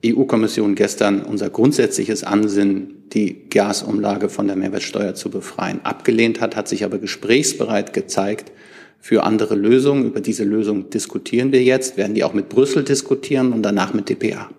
[0.04, 6.68] EU-Kommission gestern unser grundsätzliches Ansinnen, die Gasumlage von der Mehrwertsteuer zu befreien, abgelehnt hat, hat
[6.68, 8.52] sich aber gesprächsbereit gezeigt
[9.00, 10.06] für andere Lösungen.
[10.06, 14.08] Über diese Lösung diskutieren wir jetzt, werden die auch mit Brüssel diskutieren und danach mit
[14.08, 14.50] DPA.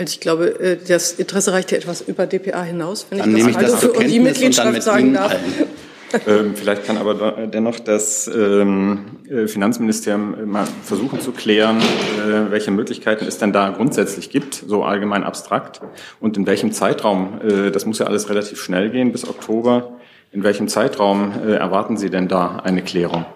[0.00, 3.44] Also ich glaube, äh, das Interesse reicht ja etwas über DPA hinaus, wenn dann ich
[3.44, 5.36] das, nehme ich das zur Kenntnis die Mitgliedschaft und dann sagen darf.
[6.26, 12.70] ähm, vielleicht kann aber dennoch das ähm, äh, Finanzministerium mal versuchen zu klären, äh, welche
[12.70, 15.82] Möglichkeiten es denn da grundsätzlich gibt, so allgemein abstrakt,
[16.18, 17.38] und in welchem Zeitraum.
[17.46, 19.98] Äh, das muss ja alles relativ schnell gehen, bis Oktober.
[20.32, 23.26] In welchem Zeitraum äh, erwarten Sie denn da eine Klärung?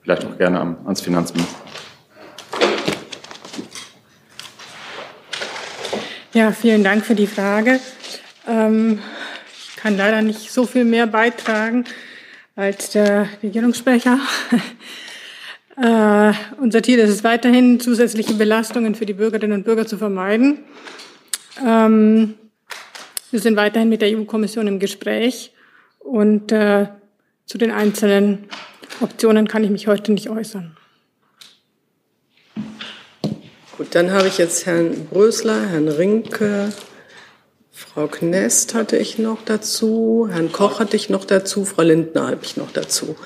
[0.00, 1.60] Vielleicht auch gerne ans Finanzministerium.
[6.34, 7.78] Ja, vielen Dank für die Frage.
[8.48, 9.00] Ähm,
[9.52, 11.84] ich kann leider nicht so viel mehr beitragen
[12.56, 14.18] als der Regierungssprecher.
[15.76, 20.60] äh, unser Ziel ist es weiterhin, zusätzliche Belastungen für die Bürgerinnen und Bürger zu vermeiden.
[21.62, 22.32] Ähm,
[23.30, 25.52] wir sind weiterhin mit der EU-Kommission im Gespräch
[25.98, 26.86] und äh,
[27.44, 28.44] zu den einzelnen
[29.02, 30.78] Optionen kann ich mich heute nicht äußern.
[33.76, 36.72] Gut, dann habe ich jetzt Herrn Brösler, Herrn Rinke,
[37.70, 42.40] Frau Knest hatte ich noch dazu, Herrn Koch hatte ich noch dazu, Frau Lindner habe
[42.42, 43.16] ich noch dazu.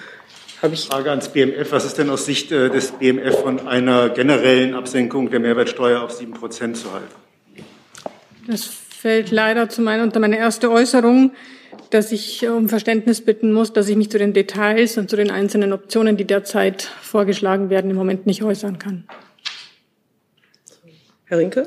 [0.63, 1.71] Habe ich Frage ans BMF.
[1.73, 6.13] Was ist denn aus Sicht äh, des BMF von einer generellen Absenkung der Mehrwertsteuer auf
[6.13, 7.67] 7 Prozent zu halten?
[8.49, 11.33] Das fällt leider zu meiner, unter meine erste Äußerung
[11.91, 15.31] dass ich um Verständnis bitten muss, dass ich mich zu den Details und zu den
[15.31, 19.05] einzelnen Optionen, die derzeit vorgeschlagen werden, im Moment nicht äußern kann.
[21.29, 21.67] Herr Rinke?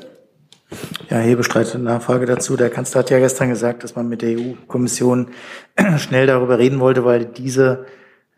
[1.10, 2.56] Ja, Hebestreit, Nachfrage dazu.
[2.56, 5.28] Der Kanzler hat ja gestern gesagt, dass man mit der EU-Kommission
[5.98, 7.84] schnell darüber reden wollte, weil diese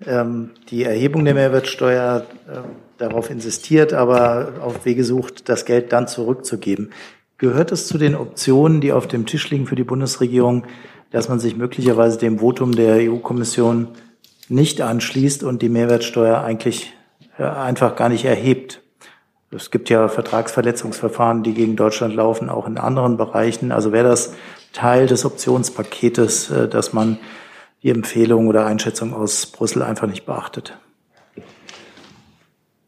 [0.04, 2.58] ähm, die Erhebung der Mehrwertsteuer äh,
[2.98, 6.90] darauf insistiert, aber auf Wege sucht, das Geld dann zurückzugeben.
[7.38, 10.64] Gehört es zu den Optionen, die auf dem Tisch liegen für die Bundesregierung,
[11.12, 13.88] dass man sich möglicherweise dem Votum der EU-Kommission
[14.48, 16.94] nicht anschließt und die Mehrwertsteuer eigentlich
[17.38, 18.81] äh, einfach gar nicht erhebt.
[19.54, 23.70] Es gibt ja Vertragsverletzungsverfahren, die gegen Deutschland laufen, auch in anderen Bereichen.
[23.70, 24.34] Also wäre das
[24.72, 27.18] Teil des Optionspaketes, äh, dass man
[27.82, 30.78] die Empfehlung oder Einschätzung aus Brüssel einfach nicht beachtet?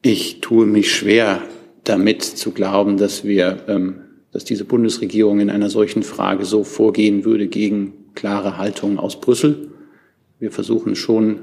[0.01, 1.43] Ich tue mich schwer,
[1.85, 4.01] damit zu glauben, dass wir, ähm,
[4.33, 9.71] dass diese Bundesregierung in einer solchen Frage so vorgehen würde gegen klare Haltungen aus Brüssel.
[10.39, 11.41] Wir versuchen schon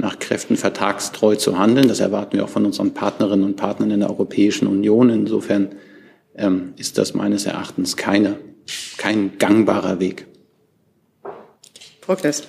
[0.00, 1.88] nach Kräften vertragstreu zu handeln.
[1.88, 5.10] Das erwarten wir auch von unseren Partnerinnen und Partnern in der Europäischen Union.
[5.10, 5.70] Insofern
[6.34, 8.38] ähm, ist das meines Erachtens keine,
[8.96, 10.26] kein gangbarer Weg.
[12.00, 12.48] Frau Knest.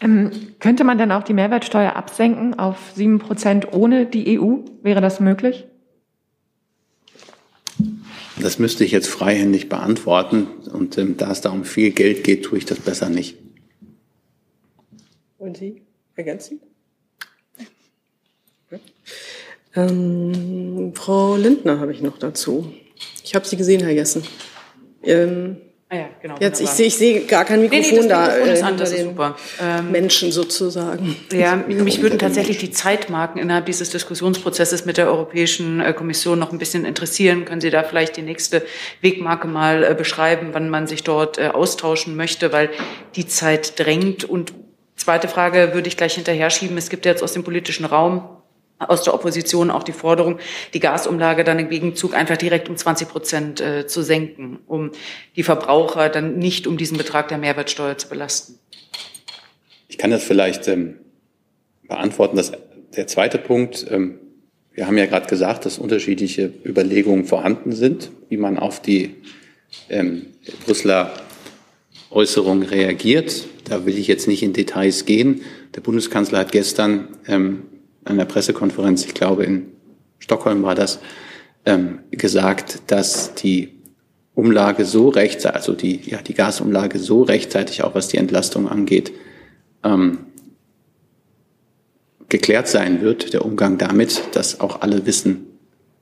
[0.00, 0.30] Ähm,
[0.60, 4.58] könnte man dann auch die Mehrwertsteuer absenken auf sieben Prozent ohne die EU?
[4.82, 5.64] Wäre das möglich?
[8.38, 10.46] Das müsste ich jetzt freihändig beantworten.
[10.72, 13.36] Und ähm, da es da um viel Geld geht, tue ich das besser nicht.
[15.38, 15.82] Und Sie
[16.14, 16.60] ergänzen?
[18.70, 18.78] Ja.
[19.74, 22.72] Ähm, Frau Lindner habe ich noch dazu.
[23.22, 24.24] Ich habe Sie gesehen, Herr Jessen.
[25.02, 26.34] Ähm, Ah ja, genau.
[26.40, 28.26] Jetzt, ich sehe ich sehe gar kein Mikrofon nee, nee, da.
[28.26, 29.36] Mikrofon ist äh, an, das ist den super.
[29.62, 31.14] Ähm, Menschen sozusagen.
[31.30, 36.50] Ja, mich würden tatsächlich die Zeitmarken innerhalb dieses Diskussionsprozesses mit der Europäischen äh, Kommission noch
[36.50, 37.44] ein bisschen interessieren.
[37.44, 38.66] Können Sie da vielleicht die nächste
[39.00, 42.70] Wegmarke mal äh, beschreiben, wann man sich dort äh, austauschen möchte, weil
[43.14, 44.24] die Zeit drängt.
[44.24, 44.54] Und
[44.96, 46.76] zweite Frage würde ich gleich hinterher schieben.
[46.76, 48.28] Es gibt jetzt aus dem politischen Raum
[48.78, 50.38] aus der Opposition auch die Forderung,
[50.74, 54.92] die Gasumlage dann im Gegenzug einfach direkt um 20 Prozent äh, zu senken, um
[55.34, 58.58] die Verbraucher dann nicht um diesen Betrag der Mehrwertsteuer zu belasten.
[59.88, 60.96] Ich kann das vielleicht ähm,
[61.88, 62.36] beantworten.
[62.36, 62.52] Das,
[62.96, 64.18] der zweite Punkt, ähm,
[64.72, 69.14] wir haben ja gerade gesagt, dass unterschiedliche Überlegungen vorhanden sind, wie man auf die
[69.88, 70.26] ähm,
[70.66, 71.14] Brüsseler
[72.10, 73.46] Äußerung reagiert.
[73.64, 75.42] Da will ich jetzt nicht in Details gehen.
[75.74, 77.62] Der Bundeskanzler hat gestern ähm,
[78.04, 79.66] an der Pressekonferenz, ich glaube in
[80.18, 81.00] Stockholm war das,
[81.64, 83.76] ähm, gesagt, dass die
[84.34, 89.12] Umlage so rechtzeitig, also die, ja, die Gasumlage so rechtzeitig, auch was die Entlastung angeht,
[89.82, 90.18] ähm,
[92.28, 95.46] geklärt sein wird, der Umgang damit, dass auch alle wissen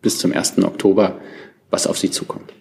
[0.03, 0.59] bis zum 1.
[0.59, 1.21] Oktober,
[1.71, 2.53] was auf sie zukommt.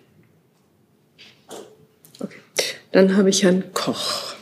[2.93, 4.35] Dann habe ich Herrn Koch.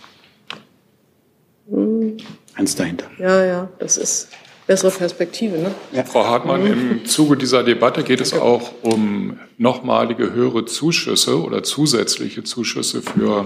[1.69, 2.17] Hm.
[2.53, 3.05] Eins dahinter.
[3.17, 4.27] Ja, ja, das ist
[4.67, 5.57] bessere Perspektive.
[5.57, 5.73] Ne?
[5.93, 6.03] Ja.
[6.03, 12.43] Frau Hartmann, im Zuge dieser Debatte geht es auch um nochmalige höhere Zuschüsse oder zusätzliche
[12.43, 13.45] Zuschüsse für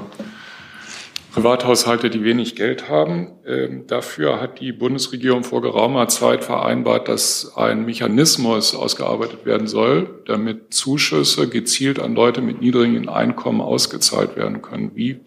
[1.36, 3.34] Privathaushalte, die wenig Geld haben.
[3.46, 10.24] Ähm, dafür hat die Bundesregierung vor geraumer Zeit vereinbart, dass ein Mechanismus ausgearbeitet werden soll,
[10.28, 14.92] damit Zuschüsse gezielt an Leute mit niedrigen Einkommen ausgezahlt werden können.
[14.96, 15.20] Wie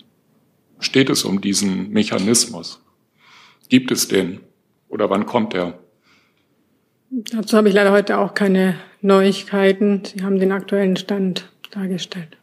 [0.81, 2.81] steht es um diesen Mechanismus?
[3.69, 4.41] Gibt es den?
[4.89, 5.79] Oder wann kommt der?
[7.11, 10.05] Dazu habe ich leider heute auch keine Neuigkeiten.
[10.07, 12.38] Sie haben den aktuellen Stand dargestellt.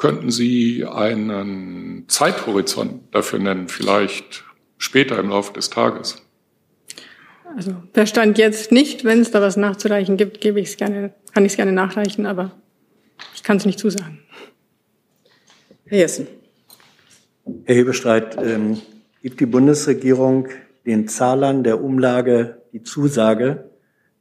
[0.00, 4.44] Könnten Sie einen Zeithorizont dafür nennen, vielleicht
[4.78, 6.22] später im Laufe des Tages?
[7.54, 9.04] Also der Stand jetzt nicht.
[9.04, 12.24] Wenn es da was nachzureichen gibt, gebe ich es gerne, kann ich es gerne nachreichen,
[12.24, 12.52] aber
[13.34, 14.20] ich kann es nicht zusagen.
[15.84, 16.28] Herr Jessen.
[17.66, 18.80] Herr Hebestreit, ähm,
[19.22, 20.48] gibt die Bundesregierung
[20.86, 23.68] den Zahlern der Umlage die Zusage,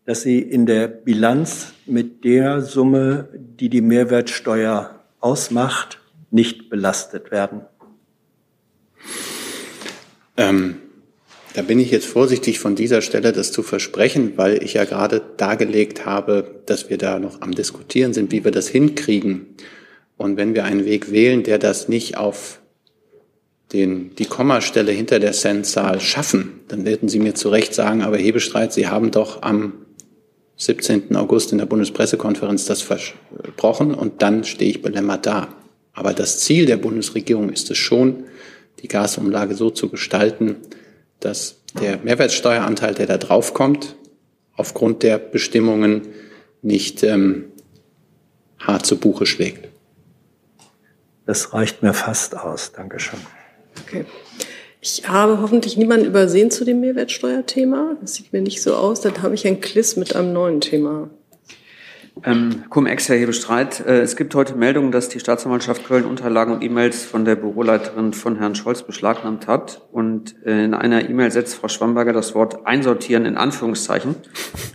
[0.03, 5.99] dass sie in der Bilanz mit der Summe, die die Mehrwertsteuer ausmacht,
[6.31, 7.61] nicht belastet werden?
[10.37, 10.77] Ähm,
[11.53, 15.21] da bin ich jetzt vorsichtig von dieser Stelle, das zu versprechen, weil ich ja gerade
[15.37, 19.47] dargelegt habe, dass wir da noch am Diskutieren sind, wie wir das hinkriegen.
[20.15, 22.59] Und wenn wir einen Weg wählen, der das nicht auf
[23.73, 28.17] den, die Kommastelle hinter der Centzahl schaffen, dann werden Sie mir zu Recht sagen, aber
[28.17, 29.85] Hebestreit, Sie haben doch am
[30.59, 31.15] 17.
[31.15, 35.47] August in der Bundespressekonferenz das versprochen und dann stehe ich belämmert da.
[35.93, 38.25] Aber das Ziel der Bundesregierung ist es schon,
[38.81, 40.57] die Gasumlage so zu gestalten,
[41.21, 43.95] dass der Mehrwertsteueranteil, der da draufkommt,
[44.53, 46.07] aufgrund der Bestimmungen
[46.61, 47.45] nicht ähm,
[48.59, 49.69] hart zu Buche schlägt.
[51.25, 52.73] Das reicht mir fast aus.
[52.73, 53.19] Dankeschön.
[53.81, 54.05] Okay.
[54.81, 57.97] Ich habe hoffentlich niemanden übersehen zu dem Mehrwertsteuerthema.
[57.99, 59.01] Das sieht mir nicht so aus.
[59.01, 61.09] Dann habe ich ein Quiz mit einem neuen Thema.
[62.23, 63.85] Ähm, Cum-Ex, Herr Hebestreit.
[63.85, 68.13] Äh, es gibt heute Meldungen, dass die Staatsanwaltschaft Köln Unterlagen und E-Mails von der Büroleiterin
[68.13, 69.81] von Herrn Scholz beschlagnahmt hat.
[69.91, 74.15] Und äh, in einer E-Mail setzt Frau Schwamberger das Wort einsortieren in Anführungszeichen.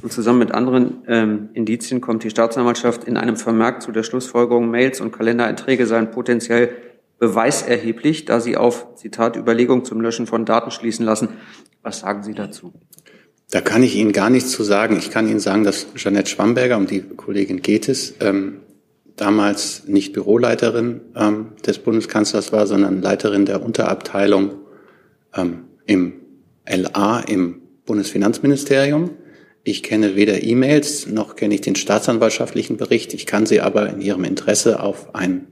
[0.03, 4.71] Und zusammen mit anderen ähm, Indizien kommt die Staatsanwaltschaft in einem Vermerk zu der Schlussfolgerung,
[4.71, 6.71] Mails und Kalendereinträge seien potenziell
[7.19, 11.29] beweiserheblich, da sie auf, Zitat, Überlegung zum Löschen von Daten schließen lassen.
[11.83, 12.73] Was sagen Sie dazu?
[13.51, 14.97] Da kann ich Ihnen gar nichts zu sagen.
[14.97, 18.61] Ich kann Ihnen sagen, dass Jeanette Schwamberger, um die Kollegin geht es, ähm,
[19.17, 24.53] damals nicht Büroleiterin ähm, des Bundeskanzlers war, sondern Leiterin der Unterabteilung
[25.37, 26.15] ähm, im
[26.69, 29.11] LA, im Bundesfinanzministerium.
[29.63, 33.15] Ich kenne weder E-Mails noch kenne ich den staatsanwaltschaftlichen Bericht.
[33.15, 35.47] Ich kann Sie aber in Ihrem Interesse auf einen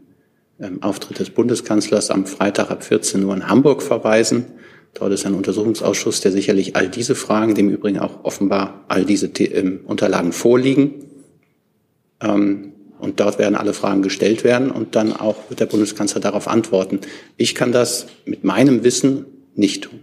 [0.80, 4.46] Auftritt des Bundeskanzlers am Freitag ab 14 Uhr in Hamburg verweisen.
[4.94, 9.26] Dort ist ein Untersuchungsausschuss, der sicherlich all diese Fragen, dem übrigen auch offenbar all diese
[9.26, 11.06] ähm, Unterlagen vorliegen.
[12.20, 16.46] Ähm, und dort werden alle Fragen gestellt werden und dann auch wird der Bundeskanzler darauf
[16.46, 17.00] antworten.
[17.36, 19.98] Ich kann das mit meinem Wissen nicht tun.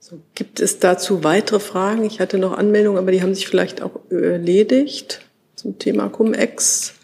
[0.00, 2.04] So, gibt es dazu weitere Fragen?
[2.04, 5.20] Ich hatte noch Anmeldungen, aber die haben sich vielleicht auch erledigt
[5.54, 6.94] zum Thema Cum-Ex.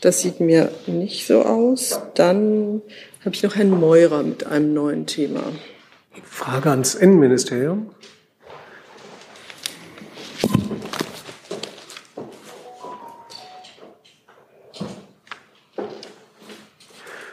[0.00, 2.00] Das sieht mir nicht so aus.
[2.14, 2.82] Dann
[3.24, 5.42] habe ich noch Herrn Meurer mit einem neuen Thema.
[6.24, 7.90] Frage ans Innenministerium.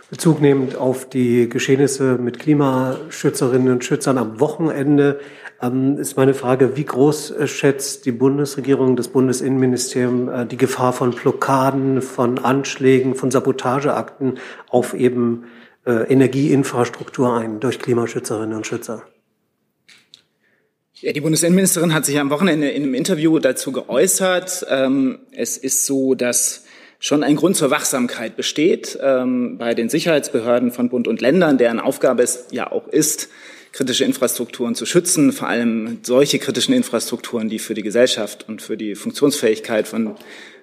[0.09, 5.19] Bezug nehmend auf die Geschehnisse mit Klimaschützerinnen und Schützern am Wochenende
[5.61, 10.93] ähm, ist meine Frage, wie groß äh, schätzt die Bundesregierung, das Bundesinnenministerium äh, die Gefahr
[10.93, 14.39] von Blockaden, von Anschlägen, von Sabotageakten
[14.69, 15.45] auf eben
[15.85, 19.03] äh, Energieinfrastruktur ein durch Klimaschützerinnen und Schützer?
[20.99, 24.65] Ja, die Bundesinnenministerin hat sich am Wochenende in einem Interview dazu geäußert.
[24.69, 26.65] Ähm, es ist so, dass
[26.99, 31.79] schon ein Grund zur Wachsamkeit besteht ähm, bei den Sicherheitsbehörden von Bund und Ländern, deren
[31.79, 33.29] Aufgabe es ja auch ist,
[33.77, 38.75] kritische Infrastrukturen zu schützen, vor allem solche kritischen Infrastrukturen, die für die Gesellschaft und für
[38.75, 40.15] die Funktionsfähigkeit von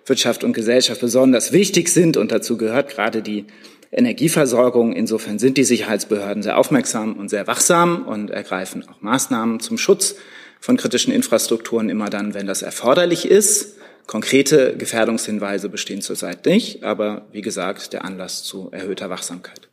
[0.04, 2.16] Wirtschaft und Gesellschaft besonders wichtig sind.
[2.16, 3.44] Und dazu gehört gerade die
[3.92, 4.92] Energieversorgung.
[4.92, 10.16] Insofern sind die Sicherheitsbehörden sehr aufmerksam und sehr wachsam und ergreifen auch Maßnahmen zum Schutz
[10.58, 13.76] von kritischen Infrastrukturen immer dann, wenn das erforderlich ist.
[14.08, 19.68] Konkrete Gefährdungshinweise bestehen zurzeit nicht, aber wie gesagt, der Anlass zu erhöhter Wachsamkeit.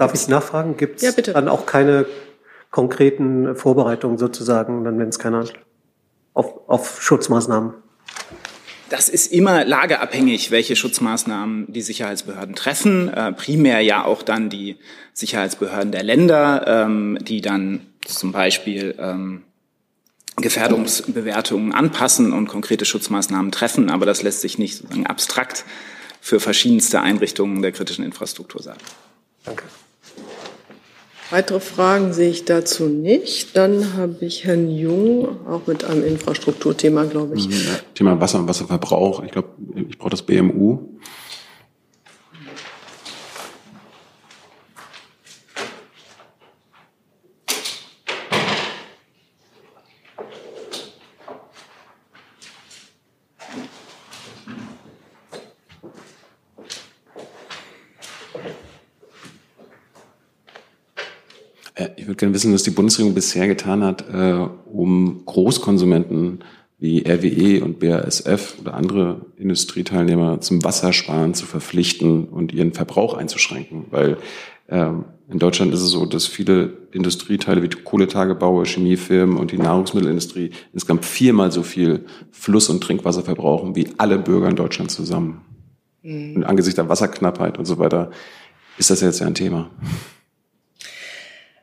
[0.00, 0.78] Darf ich nachfragen?
[0.78, 2.06] Gibt es ja, dann auch keine
[2.70, 5.44] konkreten Vorbereitungen sozusagen, dann wenn es keine
[6.32, 7.74] auf, auf Schutzmaßnahmen?
[8.88, 13.12] Das ist immer lageabhängig, welche Schutzmaßnahmen die Sicherheitsbehörden treffen.
[13.12, 14.78] Äh, primär ja auch dann die
[15.12, 19.42] Sicherheitsbehörden der Länder, ähm, die dann zum Beispiel ähm,
[20.36, 23.90] Gefährdungsbewertungen anpassen und konkrete Schutzmaßnahmen treffen.
[23.90, 25.66] Aber das lässt sich nicht sozusagen abstrakt
[26.22, 28.80] für verschiedenste Einrichtungen der kritischen Infrastruktur sagen.
[29.44, 29.64] Danke.
[31.30, 33.56] Weitere Fragen sehe ich dazu nicht.
[33.56, 37.48] Dann habe ich Herrn Jung auch mit einem Infrastrukturthema, glaube ich.
[37.94, 39.22] Thema Wasser und Wasserverbrauch.
[39.22, 39.48] Ich glaube,
[39.88, 40.78] ich brauche das BMU.
[62.20, 66.44] Gerne wissen, was die Bundesregierung bisher getan hat, äh, um Großkonsumenten
[66.78, 73.86] wie RWE und BASF oder andere Industrieteilnehmer zum Wassersparen zu verpflichten und ihren Verbrauch einzuschränken.
[73.90, 74.16] Weil
[74.68, 80.50] ähm, in Deutschland ist es so, dass viele Industrieteile wie Kohletagebaue, Chemiefirmen und die Nahrungsmittelindustrie
[80.72, 85.42] insgesamt viermal so viel Fluss- und Trinkwasser verbrauchen wie alle Bürger in Deutschland zusammen.
[86.02, 86.36] Mhm.
[86.36, 88.10] Und angesichts der Wasserknappheit und so weiter
[88.78, 89.70] ist das jetzt ja ein Thema.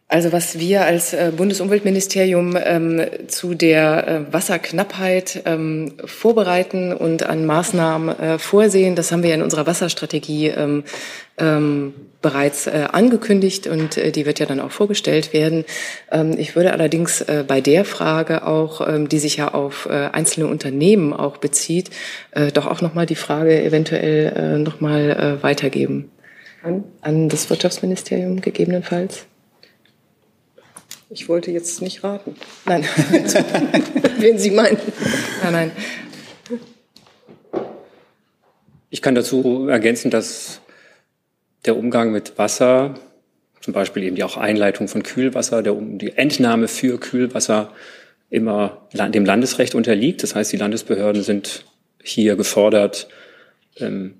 [0.10, 7.46] Also was wir als äh, Bundesumweltministerium ähm, zu der äh, Wasserknappheit ähm, vorbereiten und an
[7.46, 10.84] Maßnahmen äh, vorsehen, das haben wir in unserer Wasserstrategie ähm,
[11.38, 15.65] ähm bereits äh, angekündigt und äh, die wird ja dann auch vorgestellt werden.
[16.12, 20.48] Ähm, ich würde allerdings äh, bei der Frage auch, ähm, die sich ja auf einzelne
[20.48, 21.91] Unternehmen auch bezieht,
[22.54, 26.12] doch auch noch mal die Frage eventuell noch mal weitergeben
[26.63, 29.28] an, an das Wirtschaftsministerium gegebenenfalls.
[31.10, 32.36] Ich wollte jetzt nicht raten.
[32.65, 32.84] Nein,
[34.17, 34.78] wen Sie meinen.
[35.41, 35.72] Nein, nein.
[38.89, 40.60] Ich kann dazu ergänzen, dass
[41.65, 42.96] der Umgang mit Wasser,
[43.62, 47.72] zum Beispiel eben die auch Einleitung von Kühlwasser, der, die Entnahme für Kühlwasser
[48.30, 50.24] immer dem Landesrecht unterliegt.
[50.24, 51.65] Das heißt, die Landesbehörden sind
[52.04, 53.08] hier gefordert,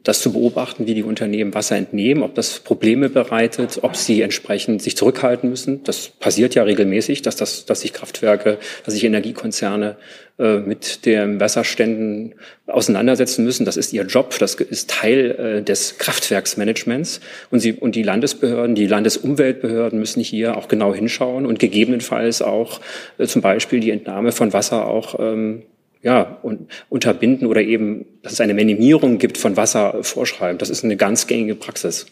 [0.04, 4.82] das zu beobachten, wie die Unternehmen Wasser entnehmen, ob das Probleme bereitet, ob sie entsprechend
[4.82, 5.84] sich zurückhalten müssen.
[5.84, 9.98] Das passiert ja regelmäßig, dass, das, dass sich Kraftwerke, dass sich Energiekonzerne
[10.40, 12.36] äh, mit den Wasserständen
[12.68, 13.66] auseinandersetzen müssen.
[13.66, 17.20] Das ist ihr Job, das ist Teil äh, des Kraftwerksmanagements.
[17.50, 22.82] Und, sie, und die Landesbehörden, die Landesumweltbehörden müssen hier auch genau hinschauen und gegebenenfalls auch
[23.18, 25.64] äh, zum Beispiel die Entnahme von Wasser auch ähm,
[26.08, 30.58] ja, und unterbinden oder eben, dass es eine Minimierung gibt von Wasser vorschreiben.
[30.58, 32.06] Das ist eine ganz gängige Praxis.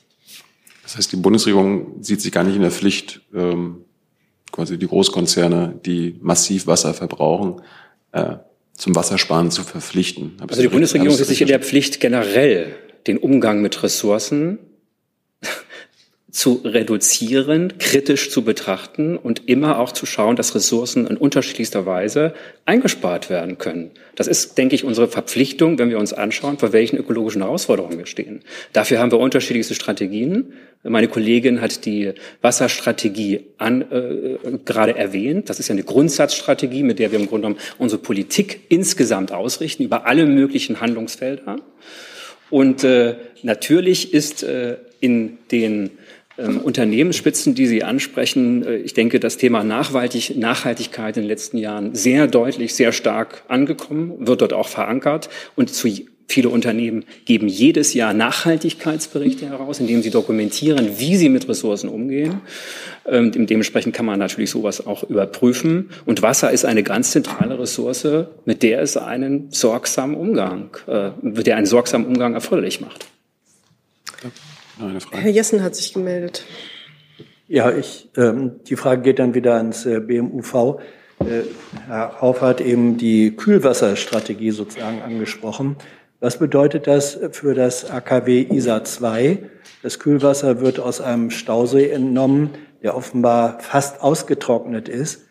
[0.83, 3.85] Das heißt, die Bundesregierung sieht sich gar nicht in der Pflicht, ähm,
[4.51, 7.61] quasi die Großkonzerne, die massiv Wasser verbrauchen,
[8.11, 8.35] äh,
[8.73, 10.33] zum Wassersparen zu verpflichten.
[10.45, 12.75] Also die Bundesregierung ist sich in der Pflicht, generell
[13.07, 14.59] den Umgang mit Ressourcen
[16.35, 22.33] zu reduzieren, kritisch zu betrachten und immer auch zu schauen, dass Ressourcen in unterschiedlichster Weise
[22.65, 23.91] eingespart werden können.
[24.17, 28.05] Das ist, denke ich, unsere Verpflichtung, wenn wir uns anschauen, vor welchen ökologischen Herausforderungen wir
[28.05, 28.41] stehen.
[28.73, 30.51] Dafür haben wir unterschiedlichste Strategien.
[30.83, 32.11] Meine Kollegin hat die
[32.41, 35.49] Wasserstrategie an, äh, gerade erwähnt.
[35.49, 39.83] Das ist ja eine Grundsatzstrategie, mit der wir im Grunde genommen unsere Politik insgesamt ausrichten,
[39.83, 41.61] über alle möglichen Handlungsfelder.
[42.49, 45.91] Und äh, natürlich ist äh, in den
[46.37, 51.57] ähm, Unternehmensspitzen, die Sie ansprechen, äh, ich denke, das Thema Nachhaltig Nachhaltigkeit in den letzten
[51.57, 55.29] Jahren sehr deutlich, sehr stark angekommen, wird dort auch verankert.
[55.55, 55.87] Und zu
[56.27, 62.41] Viele Unternehmen geben jedes Jahr Nachhaltigkeitsberichte heraus, indem sie dokumentieren, wie sie mit Ressourcen umgehen.
[63.05, 65.91] Ähm, dementsprechend kann man natürlich sowas auch überprüfen.
[66.05, 68.07] Und Wasser ist eine ganz zentrale Ressource,
[68.45, 73.05] mit der es einen sorgsamen Umgang, äh, mit der einen sorgsamen Umgang erforderlich macht.
[74.79, 75.23] Eine Frage.
[75.23, 76.43] Herr Jessen hat sich gemeldet.
[77.47, 80.79] Ja, ich, ähm, die Frage geht dann wieder ans äh, BMUV.
[81.19, 81.43] Äh,
[81.87, 85.75] Herr Hauf hat eben die Kühlwasserstrategie sozusagen angesprochen.
[86.19, 89.49] Was bedeutet das für das AKW ISA 2?
[89.83, 92.49] Das Kühlwasser wird aus einem Stausee entnommen,
[92.81, 95.21] der offenbar fast ausgetrocknet ist.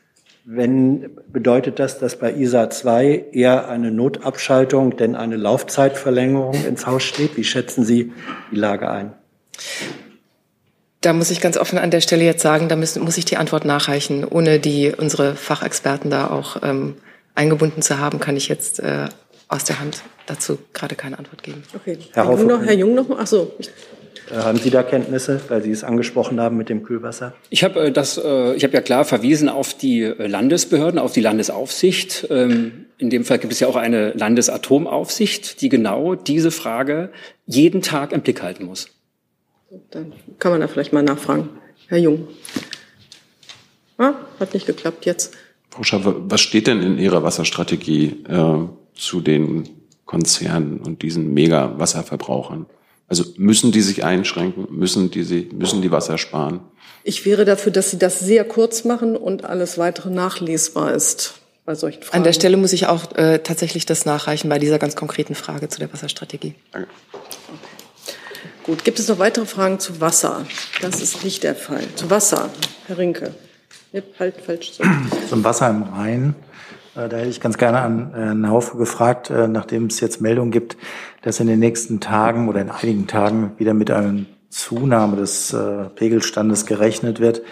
[0.44, 7.02] Wenn, bedeutet das, dass bei ISA 2 eher eine Notabschaltung, denn eine Laufzeitverlängerung ins Haus
[7.02, 7.36] steht?
[7.36, 8.12] Wie schätzen Sie
[8.52, 9.14] die Lage ein?
[11.00, 13.36] Da muss ich ganz offen an der Stelle jetzt sagen, da müssen, muss ich die
[13.36, 14.24] Antwort nachreichen.
[14.24, 16.96] Ohne die unsere Fachexperten da auch ähm,
[17.34, 19.08] eingebunden zu haben, kann ich jetzt äh,
[19.48, 21.62] aus der Hand dazu gerade keine Antwort geben.
[21.74, 21.98] Okay.
[22.12, 23.52] Herr, Herr Jung noch, Herr Jung noch, ach so.
[24.30, 27.34] Äh, haben Sie da Kenntnisse, weil Sie es angesprochen haben mit dem Kühlwasser?
[27.50, 31.20] Ich habe äh, das, äh, ich habe ja klar verwiesen auf die Landesbehörden, auf die
[31.20, 32.28] Landesaufsicht.
[32.30, 37.10] Ähm, in dem Fall gibt es ja auch eine Landesatomaufsicht, die genau diese Frage
[37.46, 38.88] jeden Tag im Blick halten muss.
[39.90, 41.48] Dann kann man da vielleicht mal nachfragen.
[41.88, 42.28] Herr Jung.
[43.98, 45.34] Ah, hat nicht geklappt jetzt.
[45.70, 48.58] Frau Schaffer, was steht denn in Ihrer Wasserstrategie äh,
[48.94, 49.68] zu den
[50.04, 52.66] Konzernen und diesen Mega-Wasserverbrauchern?
[53.08, 54.66] Also müssen die sich einschränken?
[54.70, 56.60] Müssen die, sie, müssen die Wasser sparen?
[57.02, 61.74] Ich wäre dafür, dass Sie das sehr kurz machen und alles weitere nachlesbar ist bei
[61.74, 62.16] solchen Fragen.
[62.16, 65.68] An der Stelle muss ich auch äh, tatsächlich das nachreichen bei dieser ganz konkreten Frage
[65.68, 66.54] zu der Wasserstrategie.
[66.72, 66.88] Danke.
[68.64, 70.46] Gut, gibt es noch weitere Fragen zu Wasser?
[70.80, 71.84] Das ist nicht der Fall.
[71.96, 72.48] Zu Wasser,
[72.86, 73.34] Herr Rinke.
[74.18, 74.72] Halt falsch.
[74.72, 74.84] So.
[75.28, 76.34] Zum Wasser im Rhein.
[76.96, 80.50] Äh, da hätte ich ganz gerne an Herrn Haufe gefragt, äh, nachdem es jetzt Meldungen
[80.50, 80.78] gibt,
[81.20, 85.84] dass in den nächsten Tagen oder in einigen Tagen wieder mit einer Zunahme des äh,
[85.94, 87.42] Pegelstandes gerechnet wird.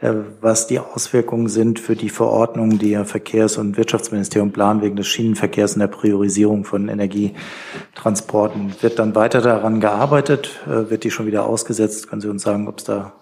[0.00, 4.96] Äh, was die Auswirkungen sind für die Verordnung, die ja Verkehrs- und Wirtschaftsministerium planen wegen
[4.96, 8.74] des Schienenverkehrs und der Priorisierung von Energietransporten.
[8.82, 10.60] Wird dann weiter daran gearbeitet?
[10.66, 12.08] Äh, wird die schon wieder ausgesetzt?
[12.08, 13.14] Können Sie uns sagen, ob es da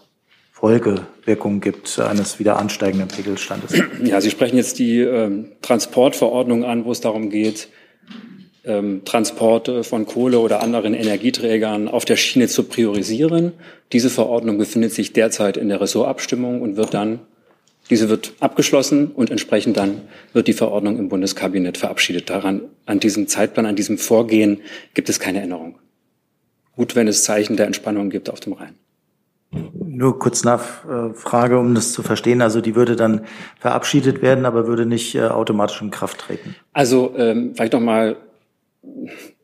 [0.51, 3.81] Folgewirkungen gibt eines wieder ansteigenden Pegelstandes?
[4.03, 7.69] Ja, Sie sprechen jetzt die ähm, Transportverordnung an, wo es darum geht,
[9.05, 13.53] Transporte von Kohle oder anderen Energieträgern auf der Schiene zu priorisieren.
[13.93, 17.21] Diese Verordnung befindet sich derzeit in der Ressortabstimmung und wird dann,
[17.91, 20.01] diese wird abgeschlossen und entsprechend dann
[20.33, 22.31] wird die Verordnung im Bundeskabinett verabschiedet.
[22.31, 24.61] Daran, an diesem Zeitplan, an diesem Vorgehen
[24.95, 25.79] gibt es keine Änderung.
[26.77, 28.75] Gut, wenn es Zeichen der Entspannung gibt auf dem Rhein.
[29.75, 32.43] Nur kurz Nachfrage, um das zu verstehen.
[32.43, 33.27] Also die würde dann
[33.61, 36.57] verabschiedet werden, aber würde nicht äh, automatisch in Kraft treten.
[36.73, 38.17] Also ähm, vielleicht noch mal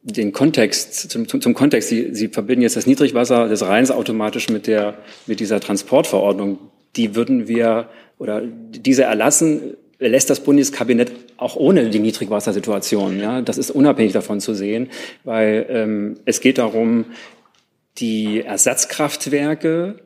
[0.03, 4.49] den Kontext, zum, zum, zum Kontext, Sie, Sie verbinden jetzt das Niedrigwasser des Rheins automatisch
[4.49, 6.59] mit der, mit dieser Transportverordnung.
[6.97, 7.89] Die würden wir,
[8.19, 13.21] oder diese erlassen, lässt das Bundeskabinett auch ohne die Niedrigwassersituation.
[13.21, 14.89] Ja, das ist unabhängig davon zu sehen,
[15.25, 17.05] weil ähm, es geht darum,
[17.99, 20.01] die Ersatzkraftwerke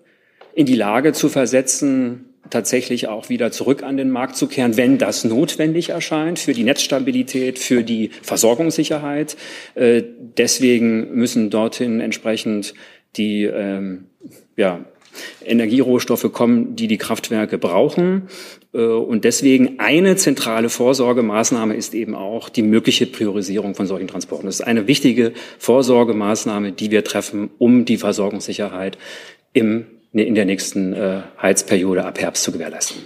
[0.55, 4.99] in die Lage zu versetzen, tatsächlich auch wieder zurück an den Markt zu kehren, wenn
[4.99, 9.36] das notwendig erscheint für die Netzstabilität, für die Versorgungssicherheit.
[9.74, 10.03] Äh,
[10.38, 12.74] deswegen müssen dorthin entsprechend
[13.16, 14.07] die ähm,
[14.57, 14.84] ja,
[15.45, 18.28] Energierohstoffe kommen, die die Kraftwerke brauchen.
[18.72, 24.47] Äh, und deswegen eine zentrale Vorsorgemaßnahme ist eben auch die mögliche Priorisierung von solchen Transporten.
[24.47, 28.99] Das ist eine wichtige Vorsorgemaßnahme, die wir treffen, um die Versorgungssicherheit
[29.53, 29.86] im
[30.22, 33.02] in der nächsten äh, Heizperiode ab Herbst zu gewährleisten.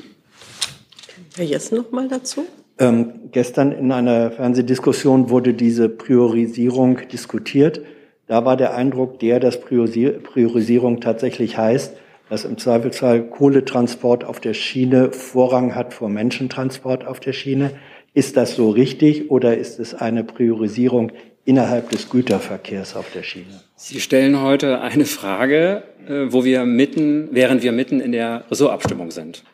[1.37, 2.45] Herr Jessen noch mal dazu.
[2.79, 7.81] Ähm, gestern in einer Fernsehdiskussion wurde diese Priorisierung diskutiert.
[8.27, 11.97] Da war der Eindruck der, dass Priorisierung tatsächlich heißt,
[12.29, 17.71] dass im Zweifelsfall Kohletransport auf der Schiene Vorrang hat vor Menschentransport auf der Schiene.
[18.15, 21.13] Ist das so richtig oder ist es eine Priorisierung
[21.49, 23.63] innerhalb des Güterverkehrs auf der Schiene?
[23.75, 29.11] Sie stellen heute eine Frage, äh, wo wir mitten, während wir mitten in der Ressortabstimmung
[29.11, 29.45] sind.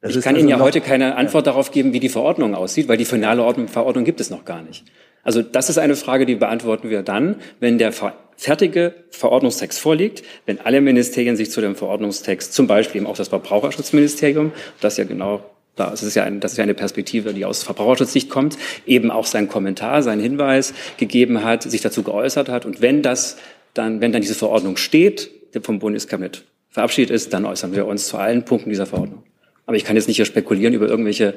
[0.00, 2.88] Das ich kann also Ihnen ja heute keine Antwort darauf geben, wie die Verordnung aussieht,
[2.88, 4.84] weil die finale Ordnung, Verordnung gibt es noch gar nicht.
[5.22, 7.92] Also das ist eine Frage, die beantworten wir dann, wenn der
[8.36, 13.28] fertige Verordnungstext vorliegt, wenn alle Ministerien sich zu dem Verordnungstext, zum Beispiel eben auch das
[13.28, 15.44] Verbraucherschutzministerium, das ja genau
[15.76, 19.10] da ist es ja, ein, das ist ja eine Perspektive, die aus Verbraucherschutzsicht kommt, eben
[19.10, 22.66] auch seinen Kommentar, seinen Hinweis gegeben hat, sich dazu geäußert hat.
[22.66, 23.38] Und wenn das
[23.74, 28.06] dann, wenn dann diese Verordnung steht, der vom Bundeskabinett verabschiedet ist, dann äußern wir uns
[28.06, 29.22] zu allen Punkten dieser Verordnung.
[29.66, 31.34] Aber ich kann jetzt nicht hier spekulieren über irgendwelche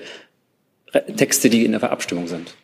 [1.15, 2.55] Texte, die in der Abstimmung sind.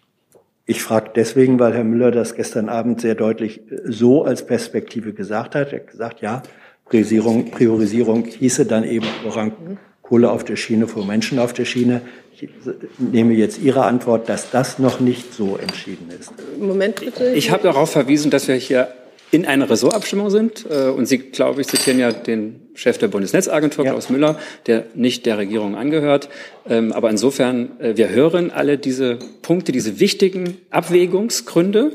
[0.66, 5.14] Ich frage deswegen, weil Herr Müller das gestern Abend sehr deutlich äh, so als Perspektive
[5.14, 5.74] gesagt hat.
[5.74, 6.44] Er hat gesagt, ja,
[6.86, 9.80] Priorisierung, Priorisierung hieße dann eben Vorrang
[10.12, 12.02] Kohle auf der Schiene vor Menschen auf der Schiene.
[12.34, 12.50] Ich
[12.98, 16.34] nehme jetzt Ihre Antwort, dass das noch nicht so entschieden ist.
[16.60, 17.32] Moment bitte.
[17.32, 18.90] Ich habe darauf verwiesen, dass wir hier
[19.32, 20.66] in einer Ressortabstimmung sind.
[20.70, 24.38] Äh, Und Sie, glaube ich, zitieren ja den Chef der Bundesnetzagentur, Klaus Müller,
[24.68, 26.28] der nicht der Regierung angehört.
[26.68, 31.94] Ähm, Aber insofern, äh, wir hören alle diese Punkte, diese wichtigen Abwägungsgründe.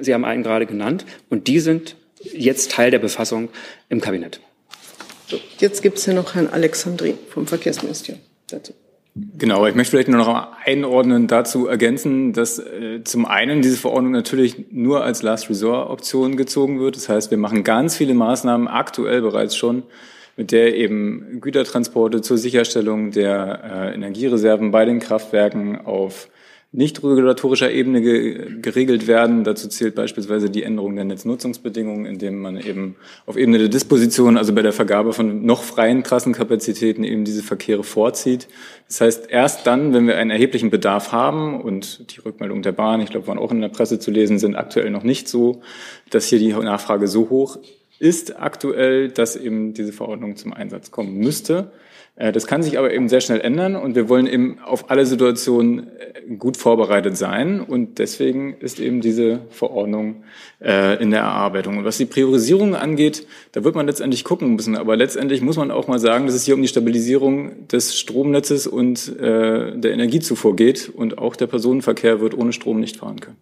[0.00, 1.04] Sie haben einen gerade genannt.
[1.28, 3.50] Und die sind jetzt Teil der Befassung
[3.90, 4.40] im Kabinett.
[5.58, 8.72] Jetzt gibt es hier noch Herrn Alexandri vom Verkehrsministerium dazu.
[9.14, 14.12] Genau, ich möchte vielleicht nur noch einordnen, dazu ergänzen, dass äh, zum einen diese Verordnung
[14.12, 16.96] natürlich nur als Last Resort Option gezogen wird.
[16.96, 19.82] Das heißt, wir machen ganz viele Maßnahmen aktuell bereits schon,
[20.36, 26.28] mit der eben Gütertransporte zur Sicherstellung der äh, Energiereserven bei den Kraftwerken auf
[26.72, 29.42] nicht regulatorischer Ebene ge geregelt werden.
[29.42, 32.94] Dazu zählt beispielsweise die Änderung der Netznutzungsbedingungen, indem man eben
[33.26, 37.82] auf Ebene der Disposition, also bei der Vergabe von noch freien Trassenkapazitäten eben diese Verkehre
[37.82, 38.46] vorzieht.
[38.86, 43.00] Das heißt, erst dann, wenn wir einen erheblichen Bedarf haben und die Rückmeldung der Bahn,
[43.00, 45.62] ich glaube, waren auch in der Presse zu lesen, sind aktuell noch nicht so,
[46.10, 47.58] dass hier die Nachfrage so hoch
[47.98, 51.70] ist aktuell, dass eben diese Verordnung zum Einsatz kommen müsste.
[52.16, 55.06] Äh, Das kann sich aber eben sehr schnell ändern und wir wollen eben auf alle
[55.06, 60.24] Situationen äh, gut vorbereitet sein und deswegen ist eben diese Verordnung
[60.62, 61.78] äh, in der Erarbeitung.
[61.78, 65.70] Und was die Priorisierung angeht, da wird man letztendlich gucken müssen, aber letztendlich muss man
[65.70, 70.88] auch mal sagen, dass es hier um die Stabilisierung des Stromnetzes und der Energiezufuhr geht
[70.88, 73.36] und auch der Personenverkehr wird ohne Strom nicht fahren können.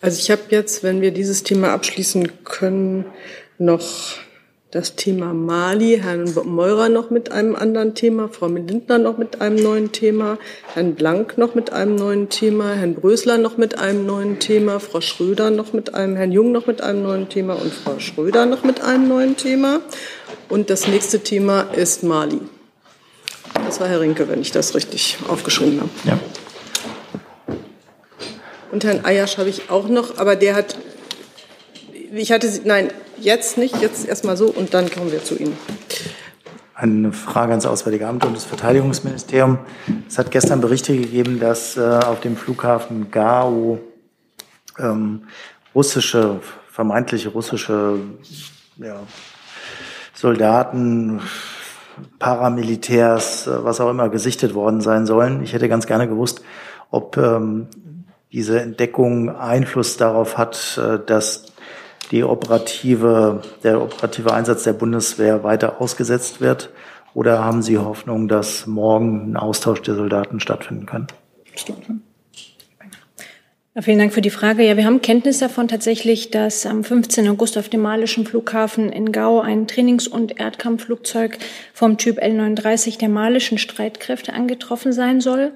[0.00, 3.04] Also ich habe jetzt, wenn wir dieses Thema abschließen können,
[3.58, 4.16] noch
[4.70, 9.56] das Thema Mali, Herrn Meurer noch mit einem anderen Thema, Frau Lindner noch mit einem
[9.56, 10.38] neuen Thema,
[10.74, 15.00] Herrn Blank noch mit einem neuen Thema, Herrn Brösler noch mit einem neuen Thema, Frau
[15.00, 18.62] Schröder noch mit einem, Herrn Jung noch mit einem neuen Thema und Frau Schröder noch
[18.62, 19.80] mit einem neuen Thema.
[20.48, 22.40] Und das nächste Thema ist Mali.
[23.54, 25.90] Das war Herr Rinke, wenn ich das richtig aufgeschrieben habe.
[26.04, 26.18] Ja.
[28.70, 30.76] Und Herrn Ayasch habe ich auch noch, aber der hat,
[32.12, 35.56] ich hatte, sie- nein, jetzt nicht, jetzt erstmal so und dann kommen wir zu Ihnen.
[36.74, 39.58] Eine Frage ans Auswärtige Amt und das Verteidigungsministerium.
[40.08, 43.78] Es hat gestern Berichte gegeben, dass äh, auf dem Flughafen Gao
[44.78, 45.24] ähm,
[45.74, 46.40] russische,
[46.70, 47.98] vermeintlich russische
[48.78, 49.00] ja,
[50.14, 51.20] Soldaten,
[52.18, 55.42] Paramilitärs, äh, was auch immer, gesichtet worden sein sollen.
[55.42, 56.42] Ich hätte ganz gerne gewusst,
[56.90, 57.66] ob ähm,
[58.32, 61.44] diese Entdeckung Einfluss darauf hat, äh, dass
[62.10, 66.70] die operative, der operative Einsatz der Bundeswehr weiter ausgesetzt wird?
[67.14, 71.08] Oder haben Sie Hoffnung, dass morgen ein Austausch der Soldaten stattfinden kann?
[73.74, 74.64] Ja, vielen Dank für die Frage.
[74.64, 77.28] Ja, wir haben Kenntnis davon tatsächlich, dass am 15.
[77.28, 81.38] August auf dem malischen Flughafen in Gao ein Trainings- und Erdkampfflugzeug
[81.72, 85.52] vom Typ L-39 der malischen Streitkräfte angetroffen sein soll.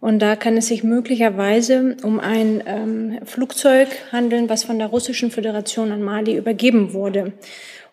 [0.00, 5.30] Und da kann es sich möglicherweise um ein ähm, Flugzeug handeln, was von der Russischen
[5.30, 7.32] Föderation an Mali übergeben wurde.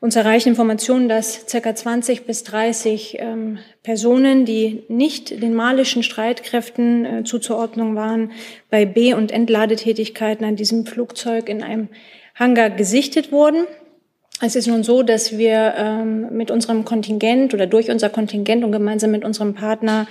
[0.01, 1.74] Uns erreichen Informationen, dass ca.
[1.74, 8.32] 20 bis 30 ähm, Personen, die nicht den malischen Streitkräften äh, zuzuordnen waren,
[8.70, 11.88] bei B- und Entladetätigkeiten an diesem Flugzeug in einem
[12.36, 13.66] Hangar gesichtet wurden.
[14.41, 18.74] Es ist nun so, dass wir ähm, mit unserem Kontingent oder durch unser Kontingent und
[18.74, 20.08] gemeinsam mit unserem Partner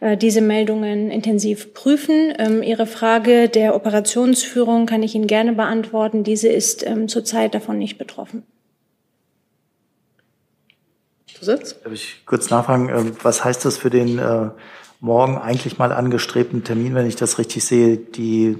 [0.00, 2.32] diese Meldungen intensiv prüfen.
[2.38, 6.22] Ähm, Ihre Frage der Operationsführung kann ich Ihnen gerne beantworten.
[6.22, 8.44] Diese ist ähm, zurzeit davon nicht betroffen.
[11.38, 11.80] Zusatz?
[11.82, 14.50] Darf ich kurz nachfragen, äh, was heißt das für den äh,
[15.00, 18.56] morgen eigentlich mal angestrebten Termin, wenn ich das richtig sehe, die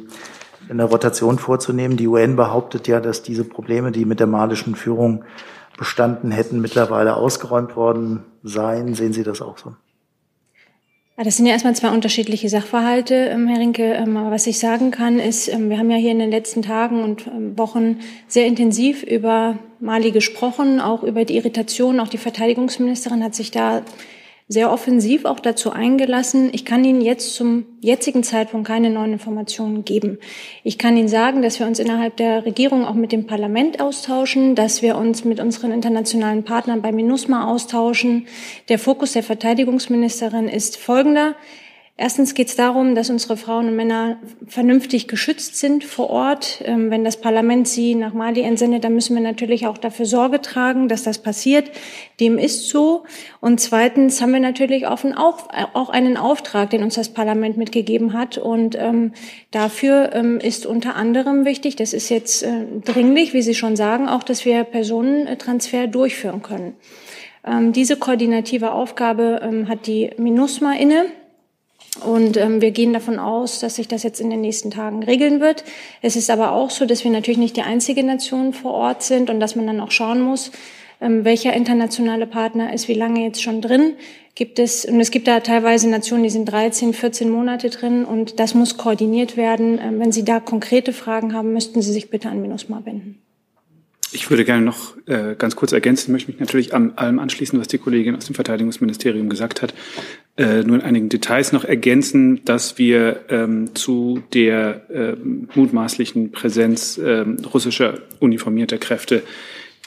[0.68, 1.96] eine Rotation vorzunehmen.
[1.96, 5.24] Die UN behauptet ja, dass diese Probleme, die mit der malischen Führung
[5.76, 8.94] bestanden hätten, mittlerweile ausgeräumt worden seien.
[8.94, 9.74] Sehen Sie das auch so?
[11.18, 13.92] Ja, das sind ja erstmal zwei unterschiedliche Sachverhalte, ähm, Herr Rinke.
[13.94, 16.62] Ähm, aber was ich sagen kann, ist, ähm, wir haben ja hier in den letzten
[16.62, 17.98] Tagen und Wochen
[18.28, 21.98] sehr intensiv über Mali gesprochen, auch über die Irritation.
[21.98, 23.82] Auch die Verteidigungsministerin hat sich da
[24.48, 26.48] sehr offensiv auch dazu eingelassen.
[26.52, 30.18] Ich kann Ihnen jetzt zum jetzigen Zeitpunkt keine neuen Informationen geben.
[30.64, 34.54] Ich kann Ihnen sagen, dass wir uns innerhalb der Regierung auch mit dem Parlament austauschen,
[34.54, 38.26] dass wir uns mit unseren internationalen Partnern bei MINUSMA austauschen.
[38.70, 41.34] Der Fokus der Verteidigungsministerin ist folgender.
[42.00, 46.62] Erstens geht es darum, dass unsere Frauen und Männer vernünftig geschützt sind vor Ort.
[46.64, 50.40] Ähm, wenn das Parlament sie nach Mali entsendet, dann müssen wir natürlich auch dafür Sorge
[50.40, 51.72] tragen, dass das passiert.
[52.20, 53.02] Dem ist so.
[53.40, 58.12] Und zweitens haben wir natürlich auch einen, auch einen Auftrag, den uns das Parlament mitgegeben
[58.12, 58.38] hat.
[58.38, 59.10] Und ähm,
[59.50, 64.06] dafür ähm, ist unter anderem wichtig, das ist jetzt äh, dringlich, wie Sie schon sagen,
[64.08, 66.74] auch, dass wir Personentransfer durchführen können.
[67.44, 71.06] Ähm, diese koordinative Aufgabe ähm, hat die MINUSMA inne.
[72.04, 75.40] Und ähm, wir gehen davon aus, dass sich das jetzt in den nächsten Tagen regeln
[75.40, 75.64] wird.
[76.02, 79.30] Es ist aber auch so, dass wir natürlich nicht die einzige Nation vor Ort sind
[79.30, 80.50] und dass man dann auch schauen muss,
[81.00, 83.94] ähm, welcher internationale Partner ist wie lange jetzt schon drin.
[84.34, 88.38] Gibt es, und es gibt da teilweise Nationen, die sind 13, 14 Monate drin und
[88.38, 89.80] das muss koordiniert werden.
[89.82, 93.20] Ähm, wenn Sie da konkrete Fragen haben, müssten Sie sich bitte an MINUSMA wenden.
[94.10, 97.68] Ich würde gerne noch äh, ganz kurz ergänzen, möchte mich natürlich an allem anschließen, was
[97.68, 99.74] die Kollegin aus dem Verteidigungsministerium gesagt hat.
[100.36, 106.98] Äh, nur in einigen Details noch ergänzen, dass wir ähm, zu der ähm, mutmaßlichen Präsenz
[107.04, 109.22] ähm, russischer uniformierter Kräfte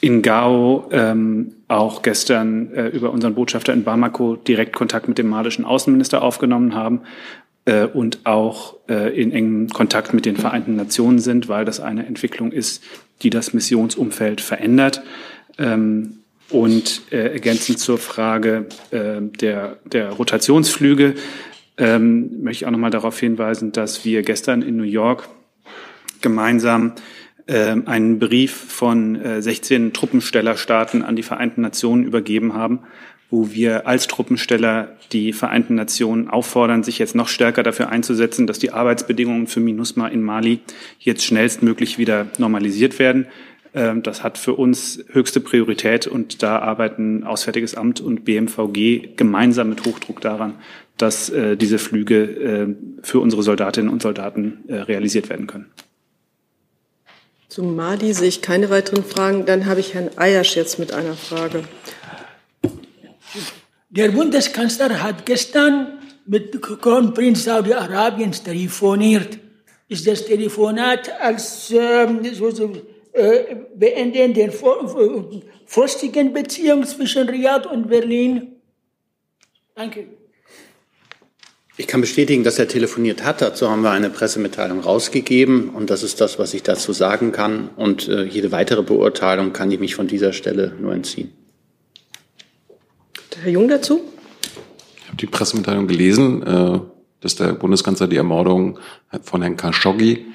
[0.00, 5.28] in Gao ähm, auch gestern äh, über unseren Botschafter in Bamako direkt Kontakt mit dem
[5.28, 7.02] malischen Außenminister aufgenommen haben
[7.64, 12.06] äh, und auch äh, in engem Kontakt mit den Vereinten Nationen sind, weil das eine
[12.06, 12.82] Entwicklung ist,
[13.22, 15.02] die das Missionsumfeld verändert.
[15.58, 16.18] Ähm,
[16.50, 21.14] und äh, ergänzend zur Frage äh, der, der Rotationsflüge
[21.78, 25.28] ähm, möchte ich auch noch mal darauf hinweisen, dass wir gestern in New York
[26.20, 26.92] gemeinsam
[27.46, 32.80] äh, einen Brief von äh, 16 Truppenstellerstaaten an die Vereinten Nationen übergeben haben,
[33.32, 38.58] wo wir als Truppensteller die Vereinten Nationen auffordern, sich jetzt noch stärker dafür einzusetzen, dass
[38.58, 40.60] die Arbeitsbedingungen für MINUSMA in Mali
[40.98, 43.26] jetzt schnellstmöglich wieder normalisiert werden.
[43.74, 49.70] Ähm, das hat für uns höchste Priorität und da arbeiten Auswärtiges Amt und BMVG gemeinsam
[49.70, 50.56] mit Hochdruck daran,
[50.98, 52.66] dass äh, diese Flüge äh,
[53.02, 55.70] für unsere Soldatinnen und Soldaten äh, realisiert werden können.
[57.48, 59.46] Zu Mali sehe ich keine weiteren Fragen.
[59.46, 61.64] Dann habe ich Herrn Eiersch jetzt mit einer Frage.
[63.94, 69.38] Der Bundeskanzler hat gestern mit Kronprinz Saudi-Arabiens telefoniert.
[69.86, 72.72] Ist das Telefonat als ähm, so, so,
[73.12, 74.50] äh, beenden der
[75.66, 78.52] frostigen Beziehung zwischen Riyadh und Berlin?
[79.74, 80.06] Danke.
[81.76, 83.42] Ich kann bestätigen, dass er telefoniert hat.
[83.42, 85.68] Dazu haben wir eine Pressemitteilung rausgegeben.
[85.68, 87.68] Und das ist das, was ich dazu sagen kann.
[87.76, 91.41] Und äh, jede weitere Beurteilung kann ich mich von dieser Stelle nur entziehen.
[93.42, 94.00] Herr Jung dazu?
[94.96, 96.78] Ich habe die Pressemitteilung gelesen, äh,
[97.20, 98.78] dass der Bundeskanzler die Ermordung
[99.22, 100.26] von Herrn Khashoggi,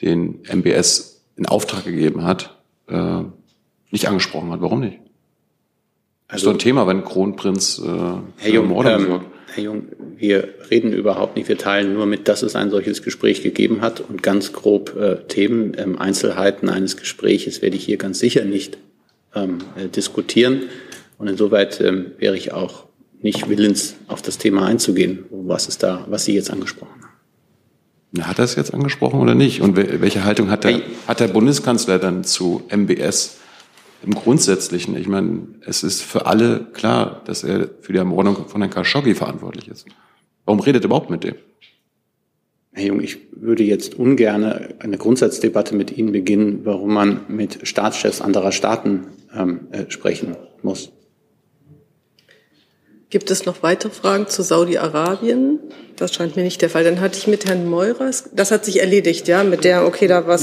[0.00, 2.56] den MBS in Auftrag gegeben hat,
[2.88, 3.22] äh,
[3.90, 4.60] nicht angesprochen hat.
[4.60, 4.98] Warum nicht?
[6.28, 7.88] Das ist doch ein Thema, wenn Kronprinz äh,
[8.36, 9.20] Herr Jung, ähm,
[9.54, 11.48] Herr Jung, wir reden überhaupt nicht.
[11.48, 15.16] Wir teilen nur mit, dass es ein solches Gespräch gegeben hat und ganz grob äh,
[15.26, 18.78] Themen, ähm, Einzelheiten eines Gespräches werde ich hier ganz sicher nicht
[19.34, 20.62] ähm, äh, diskutieren.
[21.22, 22.86] Und insoweit ähm, wäre ich auch
[23.20, 28.26] nicht willens, auf das Thema einzugehen, was ist da, was Sie jetzt angesprochen haben.
[28.26, 29.60] Hat er es jetzt angesprochen oder nicht?
[29.60, 33.36] Und welche Haltung hat der, hat der Bundeskanzler dann zu MBS
[34.04, 34.96] im Grundsätzlichen?
[34.96, 39.14] Ich meine, es ist für alle klar, dass er für die Ermordung von Herrn Khashoggi
[39.14, 39.86] verantwortlich ist.
[40.44, 41.36] Warum redet er überhaupt mit dem?
[42.72, 44.42] Herr Jung, ich würde jetzt ungern
[44.80, 50.90] eine Grundsatzdebatte mit Ihnen beginnen, warum man mit Staatschefs anderer Staaten ähm, äh, sprechen muss.
[53.12, 55.60] Gibt es noch weitere Fragen zu Saudi-Arabien?
[55.96, 56.82] Das scheint mir nicht der Fall.
[56.82, 60.26] Dann hatte ich mit Herrn Meurers, das hat sich erledigt, ja, mit der, okay, da
[60.26, 60.40] war,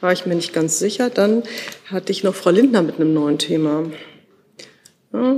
[0.00, 1.10] war ich mir nicht ganz sicher.
[1.10, 1.42] Dann
[1.90, 3.84] hatte ich noch Frau Lindner mit einem neuen Thema.
[5.12, 5.34] Ja,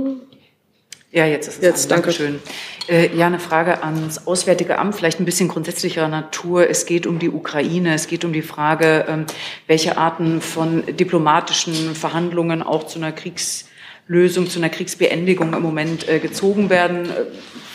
[1.11, 2.39] ja jetzt ist es jetzt, danke schön.
[2.87, 6.69] Äh, ja, eine Frage ans Auswärtige Amt, vielleicht ein bisschen grundsätzlicher Natur.
[6.69, 9.25] Es geht um die Ukraine, es geht um die Frage, ähm,
[9.67, 13.65] welche Arten von diplomatischen Verhandlungen auch zu einer Kriegs
[14.09, 17.05] Lösung, zu einer Kriegsbeendigung im Moment äh, gezogen werden.
[17.05, 17.25] Äh,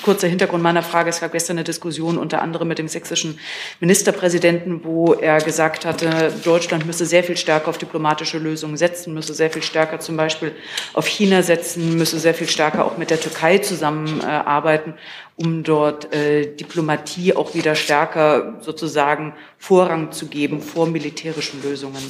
[0.02, 1.08] kurzer Hintergrund meiner Frage.
[1.08, 3.38] Es gab gestern eine Diskussion unter anderem mit dem sächsischen
[3.80, 9.32] Ministerpräsidenten, wo er gesagt hatte, Deutschland müsse sehr viel stärker auf diplomatische Lösungen setzen, müsse
[9.32, 10.52] sehr viel stärker zum Beispiel
[10.92, 14.94] auf China setzen, müsse sehr viel stärker auch mit der Türkei zusammenarbeiten,
[15.36, 22.02] um dort äh, Diplomatie auch wieder stärker sozusagen Vorrang zu geben vor militärischen Lösungen.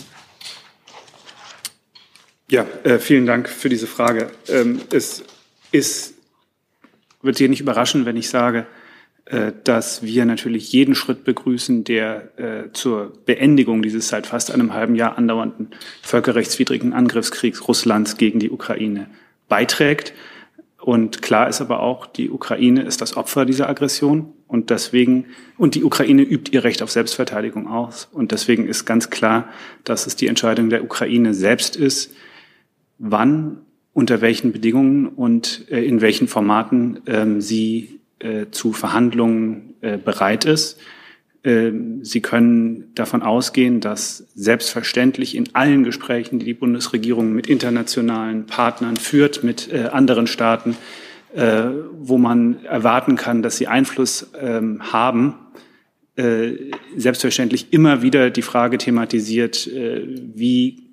[2.50, 4.30] Ja, äh, vielen Dank für diese Frage.
[4.48, 5.24] Ähm, es
[5.72, 6.14] ist
[7.24, 8.66] wird Sie nicht überraschen, wenn ich sage,
[9.24, 14.74] äh, dass wir natürlich jeden Schritt begrüßen, der äh, zur Beendigung dieses seit fast einem
[14.74, 15.70] halben Jahr andauernden
[16.02, 19.08] völkerrechtswidrigen Angriffskriegs Russlands gegen die Ukraine
[19.48, 20.12] beiträgt.
[20.78, 25.24] Und klar ist aber auch, die Ukraine ist das Opfer dieser Aggression und deswegen,
[25.56, 28.10] und die Ukraine übt ihr Recht auf Selbstverteidigung aus.
[28.12, 29.48] Und deswegen ist ganz klar,
[29.84, 32.14] dass es die Entscheidung der Ukraine selbst ist,
[32.98, 33.58] wann
[33.92, 40.44] unter welchen Bedingungen und äh, in welchen Formaten ähm, sie äh, zu Verhandlungen äh, bereit
[40.44, 40.78] ist.
[41.44, 48.46] Ähm, sie können davon ausgehen, dass selbstverständlich in allen Gesprächen, die die Bundesregierung mit internationalen
[48.46, 50.76] Partnern führt, mit anderen Staaten,
[51.98, 55.34] wo man erwarten kann, dass sie Einfluss ähm, haben,
[56.96, 60.84] selbstverständlich immer wieder die Frage thematisiert, wie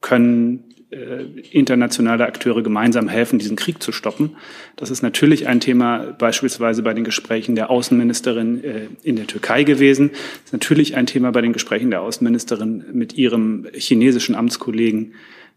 [0.00, 4.36] können äh, internationale Akteure gemeinsam helfen, diesen Krieg zu stoppen.
[4.76, 9.64] Das ist natürlich ein Thema beispielsweise bei den Gesprächen der Außenministerin äh, in der Türkei
[9.64, 10.10] gewesen.
[10.10, 15.12] Das ist natürlich ein Thema bei den Gesprächen der Außenministerin mit ihrem chinesischen Amtskollegen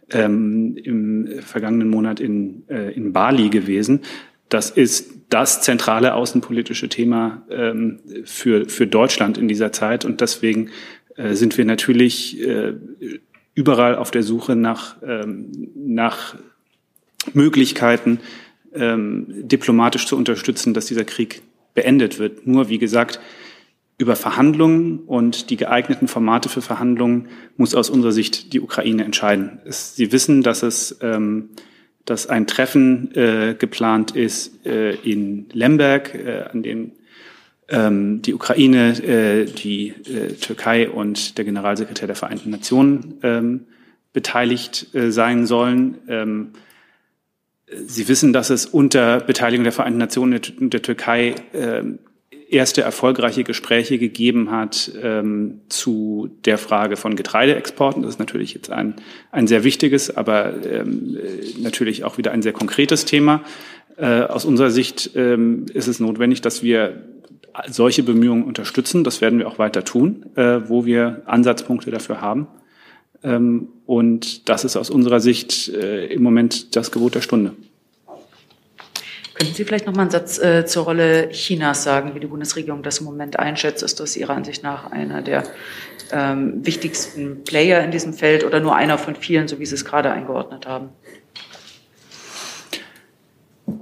[0.09, 4.01] ähm, im vergangenen Monat in, äh, in Bali gewesen.
[4.49, 10.03] Das ist das zentrale außenpolitische Thema ähm, für, für Deutschland in dieser Zeit.
[10.03, 10.71] Und deswegen
[11.15, 12.73] äh, sind wir natürlich äh,
[13.53, 16.35] überall auf der Suche nach, ähm, nach
[17.33, 18.19] Möglichkeiten,
[18.73, 21.41] ähm, diplomatisch zu unterstützen, dass dieser Krieg
[21.73, 22.47] beendet wird.
[22.47, 23.19] Nur, wie gesagt,
[23.97, 27.27] über Verhandlungen und die geeigneten Formate für Verhandlungen
[27.57, 29.59] muss aus unserer Sicht die Ukraine entscheiden.
[29.65, 31.49] Es, Sie wissen, dass es ähm,
[32.05, 36.93] dass ein Treffen äh, geplant ist äh, in Lemberg, äh, an dem
[37.71, 43.61] ähm, die Ukraine, äh, die äh, Türkei und der Generalsekretär der Vereinten Nationen ähm,
[44.13, 45.97] beteiligt äh, sein sollen.
[46.07, 46.49] Ähm,
[47.73, 51.83] Sie wissen, dass es unter Beteiligung der Vereinten Nationen und der Türkei äh,
[52.49, 58.03] erste erfolgreiche Gespräche gegeben hat ähm, zu der Frage von Getreideexporten.
[58.03, 58.95] Das ist natürlich jetzt ein,
[59.31, 61.17] ein sehr wichtiges, aber ähm,
[61.59, 63.41] natürlich auch wieder ein sehr konkretes Thema.
[63.95, 67.01] Äh, aus unserer Sicht ähm, ist es notwendig, dass wir
[67.67, 69.03] solche Bemühungen unterstützen.
[69.03, 72.47] Das werden wir auch weiter tun, äh, wo wir Ansatzpunkte dafür haben.
[73.23, 77.53] Ähm, und das ist aus unserer Sicht äh, im Moment das Gebot der Stunde.
[79.33, 82.83] Könnten Sie vielleicht noch mal einen Satz äh, zur Rolle Chinas sagen, wie die Bundesregierung
[82.83, 83.81] das im Moment einschätzt?
[83.81, 85.43] Ist das Ihrer Ansicht nach einer der
[86.11, 89.85] ähm, wichtigsten Player in diesem Feld oder nur einer von vielen, so wie Sie es
[89.85, 90.89] gerade eingeordnet haben?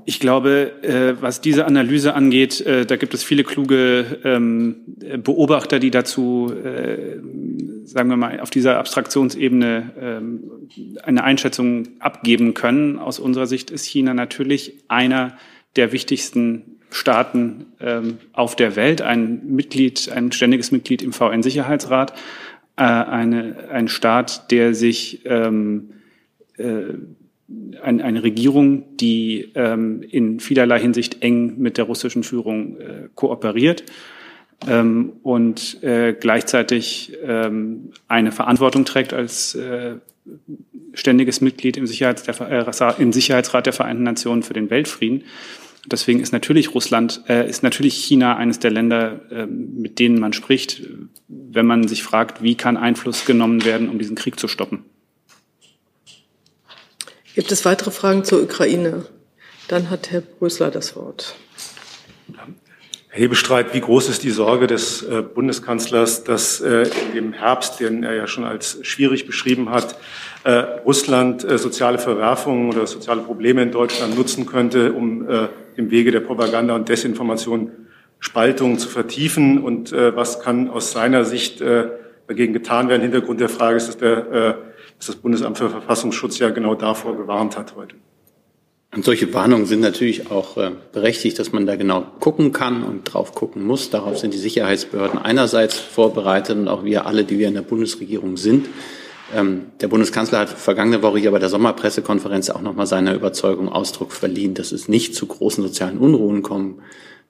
[0.06, 4.78] Ich glaube, äh, was diese Analyse angeht, äh, da gibt es viele kluge ähm,
[5.24, 7.20] Beobachter, die dazu, äh,
[7.84, 10.44] sagen wir mal, auf dieser Abstraktionsebene ähm,
[11.04, 12.98] eine Einschätzung abgeben können.
[13.00, 15.38] Aus unserer Sicht ist China natürlich einer
[15.76, 22.14] der wichtigsten Staaten ähm, auf der Welt, ein Mitglied, ein ständiges Mitglied im VN-Sicherheitsrat,
[22.76, 25.26] eine, ein Staat, der sich
[27.82, 33.84] ein, eine Regierung, die ähm, in vielerlei Hinsicht eng mit der russischen Führung äh, kooperiert
[34.68, 39.96] ähm, und äh, gleichzeitig ähm, eine Verantwortung trägt als äh,
[40.94, 45.24] ständiges Mitglied im, Sicherheits der, äh, im Sicherheitsrat der Vereinten Nationen für den Weltfrieden.
[45.86, 50.34] Deswegen ist natürlich Russland, äh, ist natürlich China eines der Länder, äh, mit denen man
[50.34, 50.84] spricht,
[51.28, 54.84] wenn man sich fragt, wie kann Einfluss genommen werden, um diesen Krieg zu stoppen.
[57.40, 59.06] Gibt es weitere Fragen zur Ukraine?
[59.70, 61.36] Dann hat Herr Brösler das Wort.
[63.08, 67.80] Herr Hebestreit, wie groß ist die Sorge des äh, Bundeskanzlers, dass äh, in dem Herbst,
[67.80, 69.96] den er ja schon als schwierig beschrieben hat,
[70.44, 75.26] äh, Russland äh, soziale Verwerfungen oder soziale Probleme in Deutschland nutzen könnte, um
[75.78, 77.72] im Wege der Propaganda und Desinformation
[78.20, 79.64] Spaltungen zu vertiefen?
[79.64, 83.02] Und was kann aus seiner Sicht dagegen getan werden?
[83.02, 84.58] Hintergrund der Frage ist, dass der
[85.00, 87.96] dass das Bundesamt für Verfassungsschutz ja genau davor gewarnt hat heute.
[88.94, 93.04] Und solche Warnungen sind natürlich auch äh, berechtigt, dass man da genau gucken kann und
[93.04, 93.92] drauf gucken muss.
[93.92, 98.36] Darauf sind die Sicherheitsbehörden einerseits vorbereitet und auch wir alle, die wir in der Bundesregierung
[98.36, 98.68] sind.
[99.36, 104.12] Ähm, der Bundeskanzler hat vergangene Woche hier bei der Sommerpressekonferenz auch nochmal seiner Überzeugung Ausdruck
[104.12, 106.82] verliehen, dass es nicht zu großen sozialen Unruhen kommen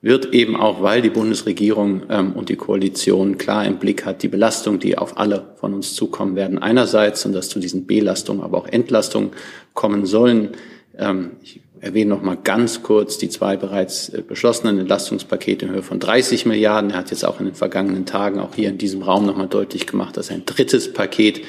[0.02, 4.30] wird, eben auch, weil die Bundesregierung ähm, und die Koalition klar im Blick hat, die
[4.30, 8.58] Belastung, die auf alle von uns zukommen werden, einerseits und dass zu diesen Belastungen aber
[8.58, 9.32] auch Entlastungen
[9.74, 10.52] kommen sollen.
[10.98, 15.84] Ähm, ich erwähne noch mal ganz kurz die zwei bereits äh, beschlossenen Entlastungspakete in Höhe
[15.84, 16.92] von 30 Milliarden.
[16.92, 19.48] Er hat jetzt auch in den vergangenen Tagen auch hier in diesem Raum noch mal
[19.48, 21.42] deutlich gemacht, dass ein drittes Paket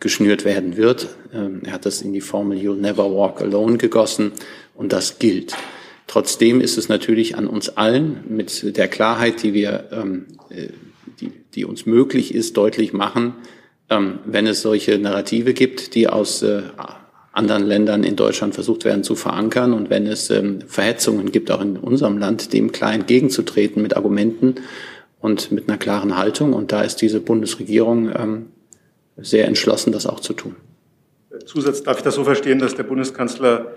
[0.00, 1.08] geschnürt werden wird.
[1.32, 4.32] Ähm, er hat das in die Formel You'll Never Walk Alone gegossen
[4.74, 5.56] und das gilt.
[6.06, 10.68] Trotzdem ist es natürlich an uns allen mit der Klarheit, die wir, ähm, äh,
[11.20, 13.34] die, die uns möglich ist, deutlich machen,
[13.90, 16.62] ähm, wenn es solche Narrative gibt, die aus äh,
[17.32, 20.32] anderen Ländern in Deutschland versucht werden zu verankern und wenn es
[20.68, 24.54] Verhetzungen gibt, auch in unserem Land, dem klar entgegenzutreten mit Argumenten
[25.20, 26.54] und mit einer klaren Haltung.
[26.54, 28.46] Und da ist diese Bundesregierung
[29.18, 30.56] sehr entschlossen, das auch zu tun.
[31.44, 33.74] Zusatz, darf ich das so verstehen, dass der Bundeskanzler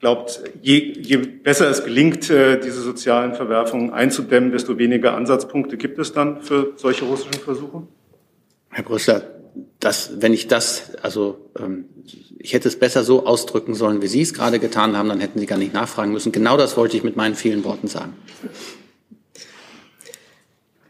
[0.00, 5.98] glaubt, je, je besser es gelingt, äh, diese sozialen Verwerfungen einzudämmen, desto weniger Ansatzpunkte gibt
[5.98, 7.82] es dann für solche russischen Versuche?
[8.70, 9.22] Herr Brüssler,
[9.80, 11.86] das, wenn ich das, also ähm,
[12.38, 15.38] ich hätte es besser so ausdrücken sollen, wie Sie es gerade getan haben, dann hätten
[15.38, 16.32] Sie gar nicht nachfragen müssen.
[16.32, 18.14] Genau das wollte ich mit meinen vielen Worten sagen.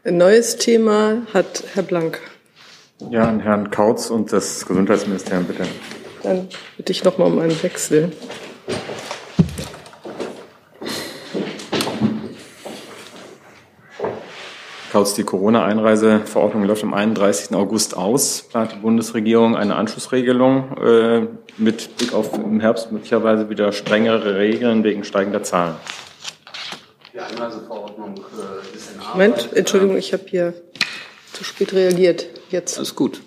[0.03, 2.19] Ein neues Thema hat Herr Blank.
[3.09, 5.63] Ja, an Herrn Kautz und das Gesundheitsministerium, bitte.
[6.23, 6.47] Dann
[6.77, 8.11] bitte ich noch mal um einen Wechsel.
[14.97, 17.55] Kautz, die Corona-Einreiseverordnung läuft am 31.
[17.55, 18.41] August aus.
[18.49, 24.83] Plant die Bundesregierung eine Anschlussregelung äh, mit Blick auf im Herbst möglicherweise wieder strengere Regeln
[24.83, 25.75] wegen steigender Zahlen?
[27.13, 29.13] Die Einreiseverordnung äh, ist in Arbeit.
[29.13, 30.55] Moment, Entschuldigung, ich habe hier
[31.31, 32.25] zu spät reagiert.
[32.49, 32.77] Jetzt.
[32.77, 33.21] Alles gut.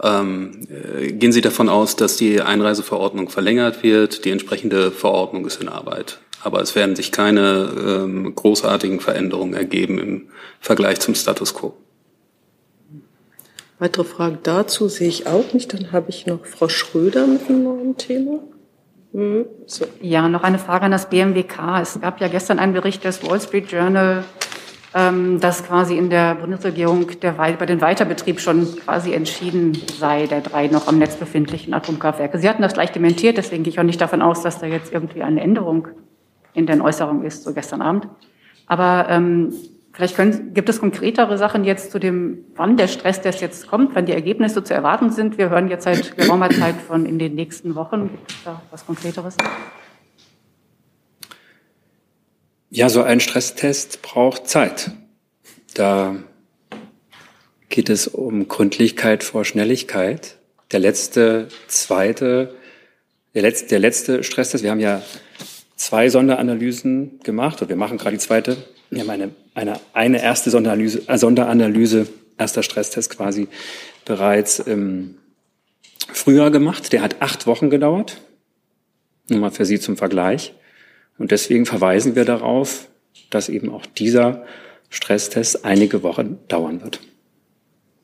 [0.00, 4.24] Ähm, äh, gehen Sie davon aus, dass die Einreiseverordnung verlängert wird?
[4.24, 6.18] Die entsprechende Verordnung ist in Arbeit.
[6.42, 7.70] Aber es werden sich keine
[8.04, 10.28] ähm, großartigen Veränderungen ergeben im
[10.60, 11.74] Vergleich zum Status quo.
[13.78, 15.72] Weitere Fragen dazu sehe ich auch nicht.
[15.72, 18.38] Dann habe ich noch Frau Schröder mit einem neuen Thema.
[19.12, 19.86] Hm, so.
[20.00, 21.80] Ja, noch eine Frage an das BMWK.
[21.80, 24.24] Es gab ja gestern einen Bericht des Wall Street Journal,
[24.92, 30.66] dass quasi in der Bundesregierung der, bei den Weiterbetrieb schon quasi entschieden sei, der drei
[30.66, 32.38] noch am Netz befindlichen Atomkraftwerke.
[32.38, 34.92] Sie hatten das gleich dementiert, deswegen gehe ich auch nicht davon aus, dass da jetzt
[34.92, 35.88] irgendwie eine Änderung
[36.52, 38.06] in den Äußerungen ist, so gestern Abend.
[38.66, 39.54] Aber ähm,
[39.92, 44.04] vielleicht können, gibt es konkretere Sachen jetzt zu dem, wann der Stresstest jetzt kommt, wann
[44.04, 45.38] die Ergebnisse zu erwarten sind.
[45.38, 48.10] Wir hören jetzt seit geraumer Zeit von in den nächsten Wochen.
[48.10, 49.36] Gibt es da was Konkreteres?
[52.74, 54.92] Ja, so ein Stresstest braucht Zeit.
[55.74, 56.16] Da
[57.68, 60.38] geht es um Gründlichkeit vor Schnelligkeit.
[60.70, 62.54] Der letzte, zweite,
[63.34, 65.02] der letzte, der letzte Stresstest, wir haben ja
[65.76, 68.56] zwei Sonderanalysen gemacht, und wir machen gerade die zweite.
[68.88, 72.06] Wir haben eine, eine, eine erste Sonderanalyse, äh, Sonderanalyse,
[72.38, 73.48] erster Stresstest quasi
[74.06, 75.16] bereits im
[76.10, 76.90] Frühjahr gemacht.
[76.94, 78.22] Der hat acht Wochen gedauert.
[79.28, 80.54] Nur mal für Sie zum Vergleich.
[81.18, 82.88] Und deswegen verweisen wir darauf,
[83.30, 84.44] dass eben auch dieser
[84.90, 87.00] Stresstest einige Wochen dauern wird.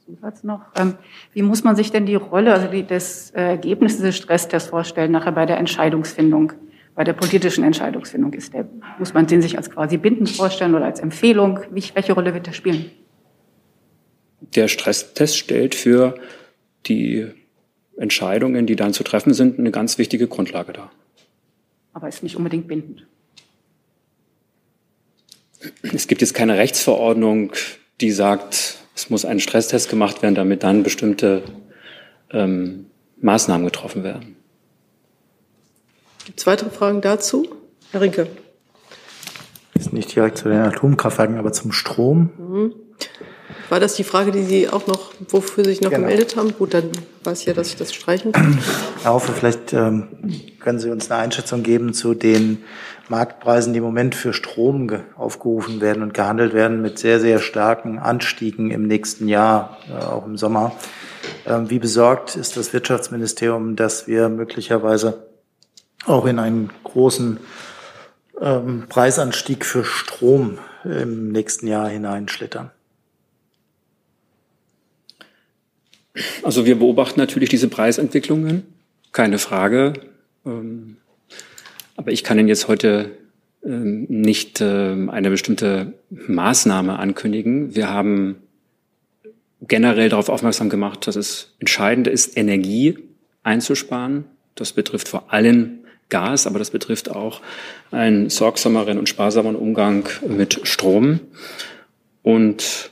[0.05, 0.63] Zusatz noch.
[0.79, 0.95] Ähm,
[1.35, 5.13] wie muss man sich denn die Rolle, also die, das äh, Ergebnis des Stresstests vorstellen,
[5.13, 6.53] nachher bei der Entscheidungsfindung?
[6.99, 8.53] bei der politischen Entscheidungsfindung ist.
[8.55, 11.61] Der, muss man den sich als quasi bindend vorstellen oder als Empfehlung?
[11.71, 12.91] Wie, welche Rolle wird er spielen?
[14.57, 16.17] Der Stresstest stellt für
[16.87, 17.29] die
[17.97, 20.91] Entscheidungen, die dann zu treffen sind, eine ganz wichtige Grundlage dar.
[21.99, 23.09] Aber ist nicht unbedingt bindend.
[25.83, 27.51] Es gibt jetzt keine Rechtsverordnung,
[28.01, 31.43] die sagt, es muss ein Stresstest gemacht werden, damit dann bestimmte
[32.31, 32.87] ähm,
[33.21, 34.37] Maßnahmen getroffen werden.
[36.25, 37.49] Gibt es weitere Fragen dazu?
[37.91, 38.29] Herr Rinke.
[39.75, 42.31] Ist nicht direkt zu den Atomkraftwerken, aber zum Strom.
[42.39, 42.75] Mhm.
[43.71, 44.98] War das die Frage, die Sie auch noch,
[45.29, 46.03] wofür Sie sich noch genau.
[46.03, 46.53] gemeldet haben?
[46.57, 46.91] Gut, dann
[47.25, 48.59] weiß ich ja, dass ich das streichen kann.
[49.03, 50.09] Herr Haufe, vielleicht ähm,
[50.61, 52.65] können Sie uns eine Einschätzung geben zu den
[53.09, 57.99] Marktpreisen, die im Moment für Strom aufgerufen werden und gehandelt werden, mit sehr, sehr starken
[57.99, 60.73] Anstiegen im nächsten Jahr, äh, auch im Sommer.
[61.47, 65.27] Ähm, wie besorgt ist das Wirtschaftsministerium, dass wir möglicherweise
[66.07, 67.39] auch in einen großen
[68.41, 72.71] ähm, Preisanstieg für Strom im nächsten Jahr hineinschlittern?
[76.43, 78.65] Also wir beobachten natürlich diese Preisentwicklungen,
[79.13, 79.95] keine Frage.
[80.45, 80.97] Ähm,
[81.97, 83.11] aber ich kann Ihnen jetzt heute
[83.65, 87.75] ähm, nicht ähm, eine bestimmte Maßnahme ankündigen.
[87.75, 88.37] Wir haben
[89.63, 92.99] generell darauf aufmerksam gemacht, dass es entscheidend ist, Energie
[93.43, 94.25] einzusparen.
[94.55, 97.43] Das betrifft vor allem Gas, aber das betrifft auch
[97.91, 101.21] einen sorgsameren und sparsameren Umgang mit Strom.
[102.23, 102.91] Und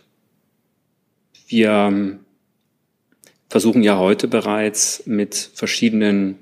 [1.49, 2.19] wir
[3.49, 6.37] versuchen ja heute bereits mit verschiedenen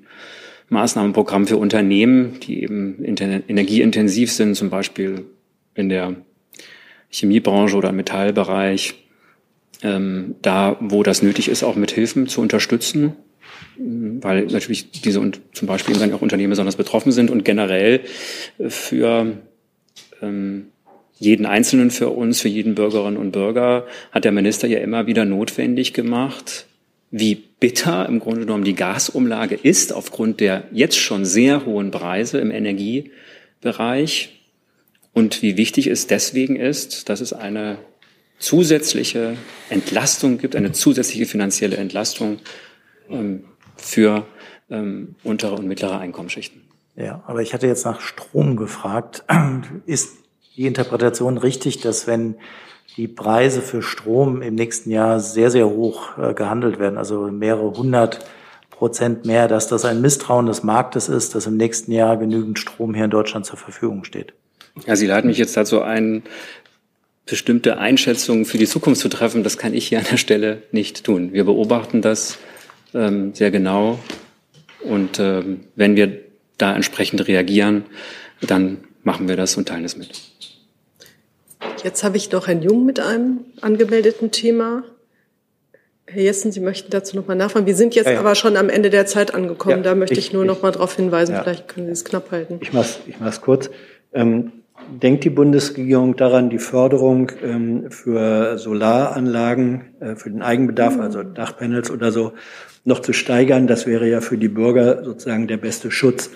[0.68, 5.24] Maßnahmenprogrammen für Unternehmen, die eben energieintensiv sind, zum Beispiel
[5.74, 6.16] in der
[7.10, 8.94] Chemiebranche oder im Metallbereich,
[9.82, 13.14] ähm, da, wo das nötig ist, auch mit Hilfen zu unterstützen,
[13.76, 18.00] weil natürlich diese und zum Beispiel dann auch Unternehmen besonders betroffen sind und generell
[18.68, 19.38] für
[20.22, 20.66] ähm,
[21.18, 25.24] jeden Einzelnen für uns, für jeden Bürgerinnen und Bürger hat der Minister ja immer wieder
[25.24, 26.66] notwendig gemacht,
[27.16, 32.38] wie bitter im Grunde genommen die Gasumlage ist aufgrund der jetzt schon sehr hohen Preise
[32.38, 34.40] im Energiebereich
[35.12, 37.78] und wie wichtig es deswegen ist, dass es eine
[38.40, 39.36] zusätzliche
[39.70, 42.40] Entlastung gibt, eine zusätzliche finanzielle Entlastung
[43.08, 43.44] ähm,
[43.76, 44.26] für
[44.68, 46.62] ähm, untere und mittlere Einkommensschichten.
[46.96, 49.22] Ja, aber ich hatte jetzt nach Strom gefragt.
[49.86, 50.16] Ist
[50.56, 52.34] die Interpretation richtig, dass wenn
[52.96, 57.72] die Preise für Strom im nächsten Jahr sehr, sehr hoch äh, gehandelt werden, also mehrere
[57.72, 58.20] hundert
[58.70, 62.94] Prozent mehr, dass das ein Misstrauen des Marktes ist, dass im nächsten Jahr genügend Strom
[62.94, 64.32] hier in Deutschland zur Verfügung steht?
[64.86, 66.24] Ja, Sie laden mich jetzt dazu ein,
[67.26, 69.44] bestimmte Einschätzungen für die Zukunft zu treffen.
[69.44, 71.32] Das kann ich hier an der Stelle nicht tun.
[71.32, 72.38] Wir beobachten das
[72.92, 73.98] ähm, sehr genau
[74.82, 76.20] und ähm, wenn wir
[76.58, 77.84] da entsprechend reagieren,
[78.40, 80.20] dann machen wir das und teilen es mit.
[81.82, 84.84] Jetzt habe ich doch Herrn Jung mit einem angemeldeten Thema.
[86.06, 87.66] Herr Jessen, Sie möchten dazu noch mal nachfragen.
[87.66, 88.20] Wir sind jetzt ja, ja.
[88.20, 89.78] aber schon am Ende der Zeit angekommen.
[89.78, 91.36] Ja, da möchte ich, ich nur noch mal darauf hinweisen.
[91.42, 92.58] Vielleicht können Sie es knapp halten.
[92.60, 93.70] Ich mache ich mach's kurz.
[94.12, 94.52] Ähm,
[95.02, 101.90] denkt die Bundesregierung daran, die Förderung ähm, für Solaranlagen, äh, für den Eigenbedarf, also Dachpanels
[101.90, 102.32] oder so,
[102.84, 103.66] noch zu steigern?
[103.66, 106.30] Das wäre ja für die Bürger sozusagen der beste Schutz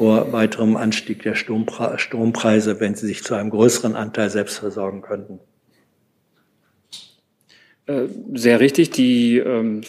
[0.00, 5.40] vor weiterem Anstieg der Strompreise, wenn sie sich zu einem größeren Anteil selbst versorgen könnten.
[7.84, 8.92] Äh, sehr richtig.
[8.92, 9.82] Die ähm,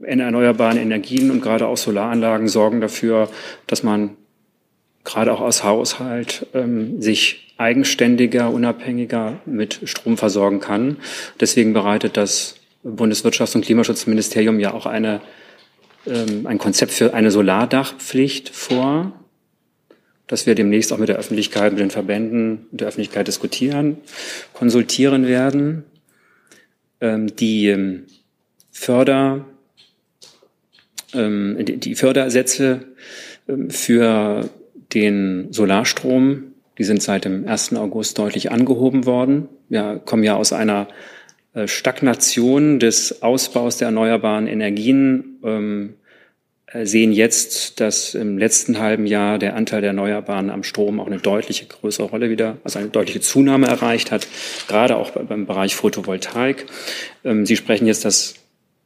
[0.00, 3.28] erneuerbaren Energien und gerade auch Solaranlagen sorgen dafür,
[3.66, 4.16] dass man
[5.04, 10.96] gerade auch aus Haushalt ähm, sich eigenständiger, unabhängiger mit Strom versorgen kann.
[11.38, 15.20] Deswegen bereitet das Bundeswirtschafts- und Klimaschutzministerium ja auch eine,
[16.06, 19.19] ähm, ein Konzept für eine Solardachpflicht vor
[20.30, 23.96] dass wir demnächst auch mit der Öffentlichkeit, mit den Verbänden, mit der Öffentlichkeit diskutieren,
[24.52, 25.82] konsultieren werden.
[27.00, 28.04] Ähm, die ähm,
[28.70, 29.44] Förder,
[31.14, 32.82] ähm, die Fördersätze
[33.70, 34.48] für
[34.94, 37.74] den Solarstrom, die sind seit dem 1.
[37.74, 39.48] August deutlich angehoben worden.
[39.68, 40.86] Wir kommen ja aus einer
[41.54, 45.38] äh, Stagnation des Ausbaus der erneuerbaren Energien
[46.84, 51.18] sehen jetzt, dass im letzten halben Jahr der Anteil der Erneuerbaren am Strom auch eine
[51.18, 54.28] deutliche größere Rolle wieder, also eine deutliche Zunahme erreicht hat,
[54.68, 56.66] gerade auch beim Bereich Photovoltaik.
[57.24, 58.34] Ähm, Sie sprechen jetzt das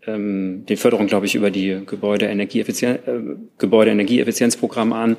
[0.07, 3.21] ähm, die Förderung, glaube ich, über die Gebäudeenergieeffizienz, äh,
[3.59, 5.17] Gebäudeenergieeffizienzprogramm an.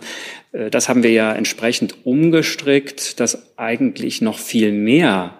[0.51, 5.33] Äh, das haben wir ja entsprechend umgestrickt, dass eigentlich noch viel mehr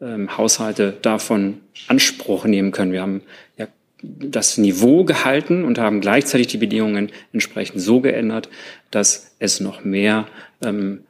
[0.00, 2.92] ähm, Haushalte davon Anspruch nehmen können.
[2.92, 3.22] Wir haben
[3.56, 3.66] ja
[4.02, 8.48] das Niveau gehalten und haben gleichzeitig die Bedingungen entsprechend so geändert,
[8.90, 10.26] dass es noch mehr,
[10.62, 11.00] ähm,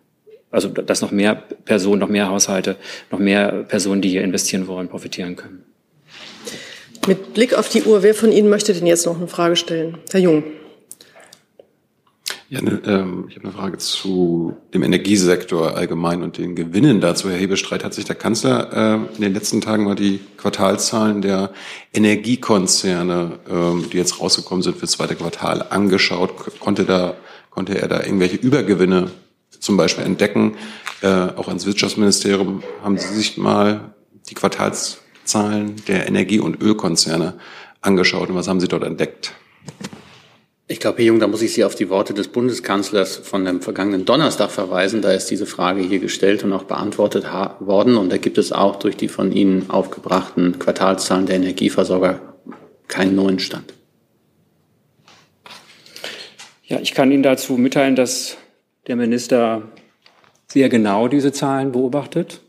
[0.50, 1.34] also dass noch mehr
[1.64, 2.76] Personen, noch mehr Haushalte,
[3.10, 5.64] noch mehr Personen, die hier investieren wollen, profitieren können.
[7.06, 9.98] Mit Blick auf die Uhr, wer von Ihnen möchte denn jetzt noch eine Frage stellen?
[10.12, 10.44] Herr Jung.
[12.50, 17.28] Ja, ne, ähm, ich habe eine Frage zu dem Energiesektor allgemein und den Gewinnen dazu.
[17.28, 21.52] Herr Hebestreit, hat sich der Kanzler äh, in den letzten Tagen mal die Quartalzahlen der
[21.92, 26.58] Energiekonzerne, ähm, die jetzt rausgekommen sind für das zweite Quartal, angeschaut?
[26.58, 27.16] Konnte, da,
[27.50, 29.10] konnte er da irgendwelche Übergewinne
[29.60, 30.56] zum Beispiel entdecken?
[31.02, 33.92] Äh, auch ans Wirtschaftsministerium haben Sie sich mal
[34.30, 37.34] die Quartalszahlen der Energie- und Ölkonzerne
[37.82, 39.34] angeschaut und was haben Sie dort entdeckt?
[40.70, 43.62] Ich glaube, Herr Jung, da muss ich Sie auf die Worte des Bundeskanzlers von dem
[43.62, 45.00] vergangenen Donnerstag verweisen.
[45.00, 47.24] Da ist diese Frage hier gestellt und auch beantwortet
[47.58, 47.96] worden.
[47.96, 52.20] Und da gibt es auch durch die von Ihnen aufgebrachten Quartalszahlen der Energieversorger
[52.86, 53.72] keinen neuen Stand.
[56.66, 58.36] Ja, ich kann Ihnen dazu mitteilen, dass
[58.88, 59.62] der Minister
[60.48, 62.42] sehr genau diese Zahlen beobachtet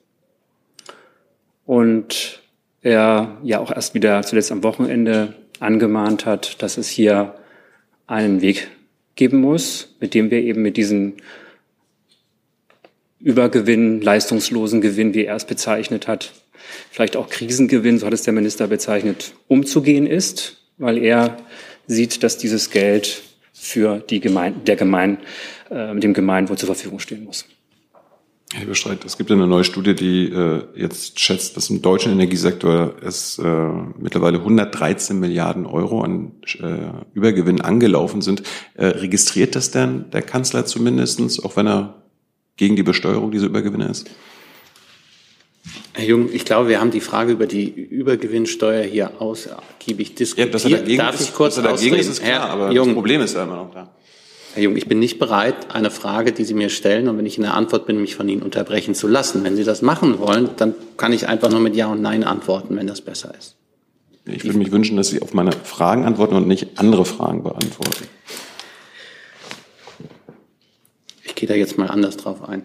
[1.65, 2.41] und
[2.81, 7.38] er ja auch erst wieder zuletzt am Wochenende angemahnt hat, dass es hier
[8.09, 8.67] einen Weg
[9.15, 11.13] geben muss, mit dem wir eben mit diesen
[13.19, 16.33] Übergewinn, leistungslosen Gewinn, wie er es bezeichnet hat,
[16.89, 21.37] vielleicht auch Krisengewinn, so hat es der Minister bezeichnet, umzugehen ist, weil er
[21.87, 23.21] sieht, dass dieses Geld
[23.53, 25.17] für die Gemein der Gemein,
[25.69, 27.45] äh, dem Gemeinwohl zur Verfügung stehen muss.
[28.51, 32.95] Herr Bestreit, es gibt eine neue Studie, die äh, jetzt schätzt, dass im deutschen Energiesektor
[33.03, 33.67] es äh,
[33.99, 38.41] mittlerweile 113 Milliarden Euro an äh, Übergewinn angelaufen sind.
[38.73, 42.01] Äh, registriert das denn der Kanzler zumindestens, auch wenn er
[42.57, 44.09] gegen die Besteuerung dieser Übergewinne ist?
[45.93, 50.47] Herr Jung, ich glaube, wir haben die Frage über die Übergewinnsteuer hier ausgiebig diskutiert.
[50.47, 52.71] Ja, dass er dagegen Darf ich kurz dass er dagegen ist, ist klar, Herr aber
[52.71, 53.91] Jung, das Problem ist ja immer noch da.
[54.53, 57.37] Herr Jung, ich bin nicht bereit, eine Frage, die Sie mir stellen, und wenn ich
[57.37, 59.43] in der Antwort bin, mich von Ihnen unterbrechen zu lassen.
[59.43, 62.75] Wenn Sie das machen wollen, dann kann ich einfach nur mit Ja und Nein antworten,
[62.75, 63.55] wenn das besser ist.
[64.25, 68.07] Ich würde mich wünschen, dass Sie auf meine Fragen antworten und nicht andere Fragen beantworten.
[71.23, 72.63] Ich gehe da jetzt mal anders drauf ein.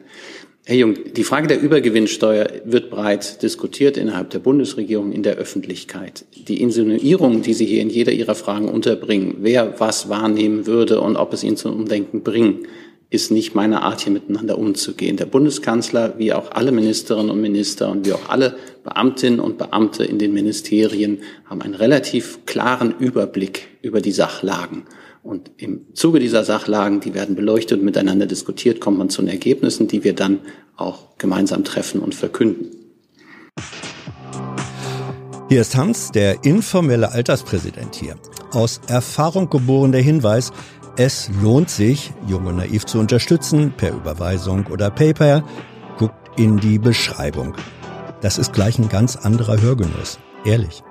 [0.67, 6.25] Herr Jung, die Frage der Übergewinnsteuer wird breit diskutiert innerhalb der Bundesregierung, in der Öffentlichkeit.
[6.49, 11.17] Die Insinuierung, die Sie hier in jeder Ihrer Fragen unterbringen, wer was wahrnehmen würde und
[11.17, 12.67] ob es ihn zum Umdenken bringt,
[13.11, 15.19] ist nicht meine Art, hier miteinander umzugehen.
[15.19, 20.03] Der Bundeskanzler, wie auch alle Ministerinnen und Minister und wie auch alle Beamtinnen und Beamte
[20.05, 24.85] in den Ministerien, haben einen relativ klaren Überblick über die Sachlagen.
[25.25, 29.31] Und im Zuge dieser Sachlagen, die werden beleuchtet und miteinander diskutiert, kommt man zu den
[29.31, 30.41] Ergebnissen, die wir dann
[30.77, 32.67] auch gemeinsam treffen und verkünden.
[35.49, 38.17] Hier ist Hans, der informelle Alterspräsident hier.
[38.53, 40.53] Aus Erfahrung geboren der Hinweis,
[40.99, 45.43] es lohnt sich, Jung und Naiv zu unterstützen, per Überweisung oder PayPal.
[45.97, 47.55] Guckt in die Beschreibung.
[48.21, 50.19] Das ist gleich ein ganz anderer Hörgenuss.
[50.45, 50.83] Ehrlich.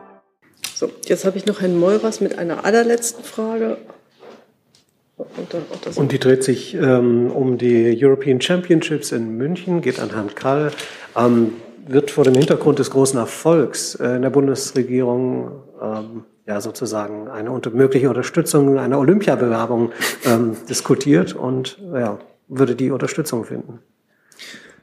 [0.73, 3.77] So, jetzt habe ich noch Herrn Meurers mit einer allerletzten Frage.
[5.95, 10.71] Und die dreht sich ähm, um die European Championships in München, geht an Herrn Kall,
[11.15, 11.53] ähm,
[11.87, 15.51] wird vor dem Hintergrund des großen Erfolgs äh, in der Bundesregierung
[15.81, 19.91] ähm, ja sozusagen eine unter, mögliche Unterstützung einer Olympiabewerbung
[20.25, 23.79] ähm, diskutiert und ja, würde die Unterstützung finden.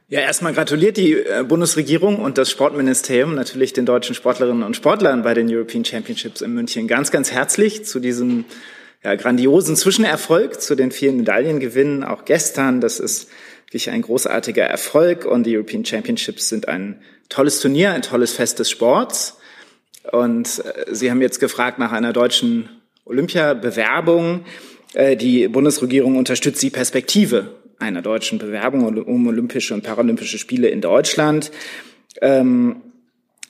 [0.07, 5.23] Ja, erstmal gratuliert die äh, Bundesregierung und das Sportministerium natürlich den deutschen Sportlerinnen und Sportlern
[5.23, 8.43] bei den European Championships in München ganz, ganz herzlich zu diesem
[9.03, 12.81] ja, grandiosen Zwischenerfolg, zu den vielen Medaillengewinnen, auch gestern.
[12.81, 13.29] Das ist
[13.65, 18.59] wirklich ein großartiger Erfolg und die European Championships sind ein tolles Turnier, ein tolles Fest
[18.59, 19.37] des Sports.
[20.11, 22.69] Und äh, Sie haben jetzt gefragt nach einer deutschen
[23.05, 24.45] Olympiabewerbung.
[24.93, 30.81] Äh, die Bundesregierung unterstützt die Perspektive einer deutschen Bewerbung um Olympische und Paralympische Spiele in
[30.81, 31.51] Deutschland.
[32.21, 32.81] Ähm,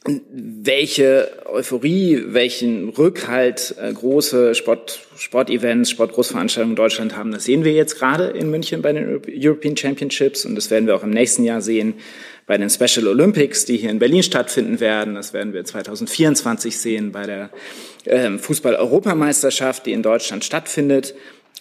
[0.04, 7.74] welche Euphorie, welchen Rückhalt äh, große Sport, Sportevents, Sportgroßveranstaltungen in Deutschland haben, das sehen wir
[7.74, 11.44] jetzt gerade in München bei den European Championships und das werden wir auch im nächsten
[11.44, 11.96] Jahr sehen
[12.48, 15.14] bei den Special Olympics, die hier in Berlin stattfinden werden.
[15.14, 17.52] Das werden wir 2024 sehen bei der
[18.06, 21.14] äh, Fußball-Europameisterschaft, die in Deutschland stattfindet.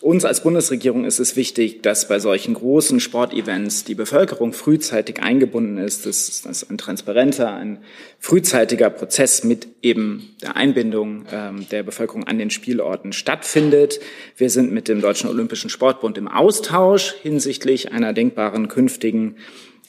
[0.02, 5.76] Uns als Bundesregierung ist es wichtig, dass bei solchen großen Sportevents die Bevölkerung frühzeitig eingebunden
[5.76, 6.06] ist.
[6.06, 7.80] Das ist ein transparenter, ein
[8.18, 14.00] frühzeitiger Prozess mit eben der Einbindung ähm, der Bevölkerung an den Spielorten stattfindet.
[14.38, 19.36] Wir sind mit dem Deutschen Olympischen Sportbund im Austausch hinsichtlich einer denkbaren künftigen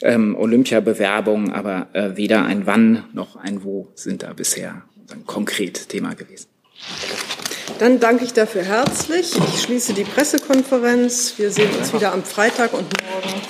[0.02, 4.84] ähm, Olympiabewerbung, aber äh, weder ein Wann noch ein Wo sind da bisher
[5.26, 6.48] konkret Thema gewesen.
[7.80, 9.32] Dann danke ich dafür herzlich.
[9.36, 11.34] Ich schließe die Pressekonferenz.
[11.38, 13.42] Wir sehen uns wieder am Freitag und morgen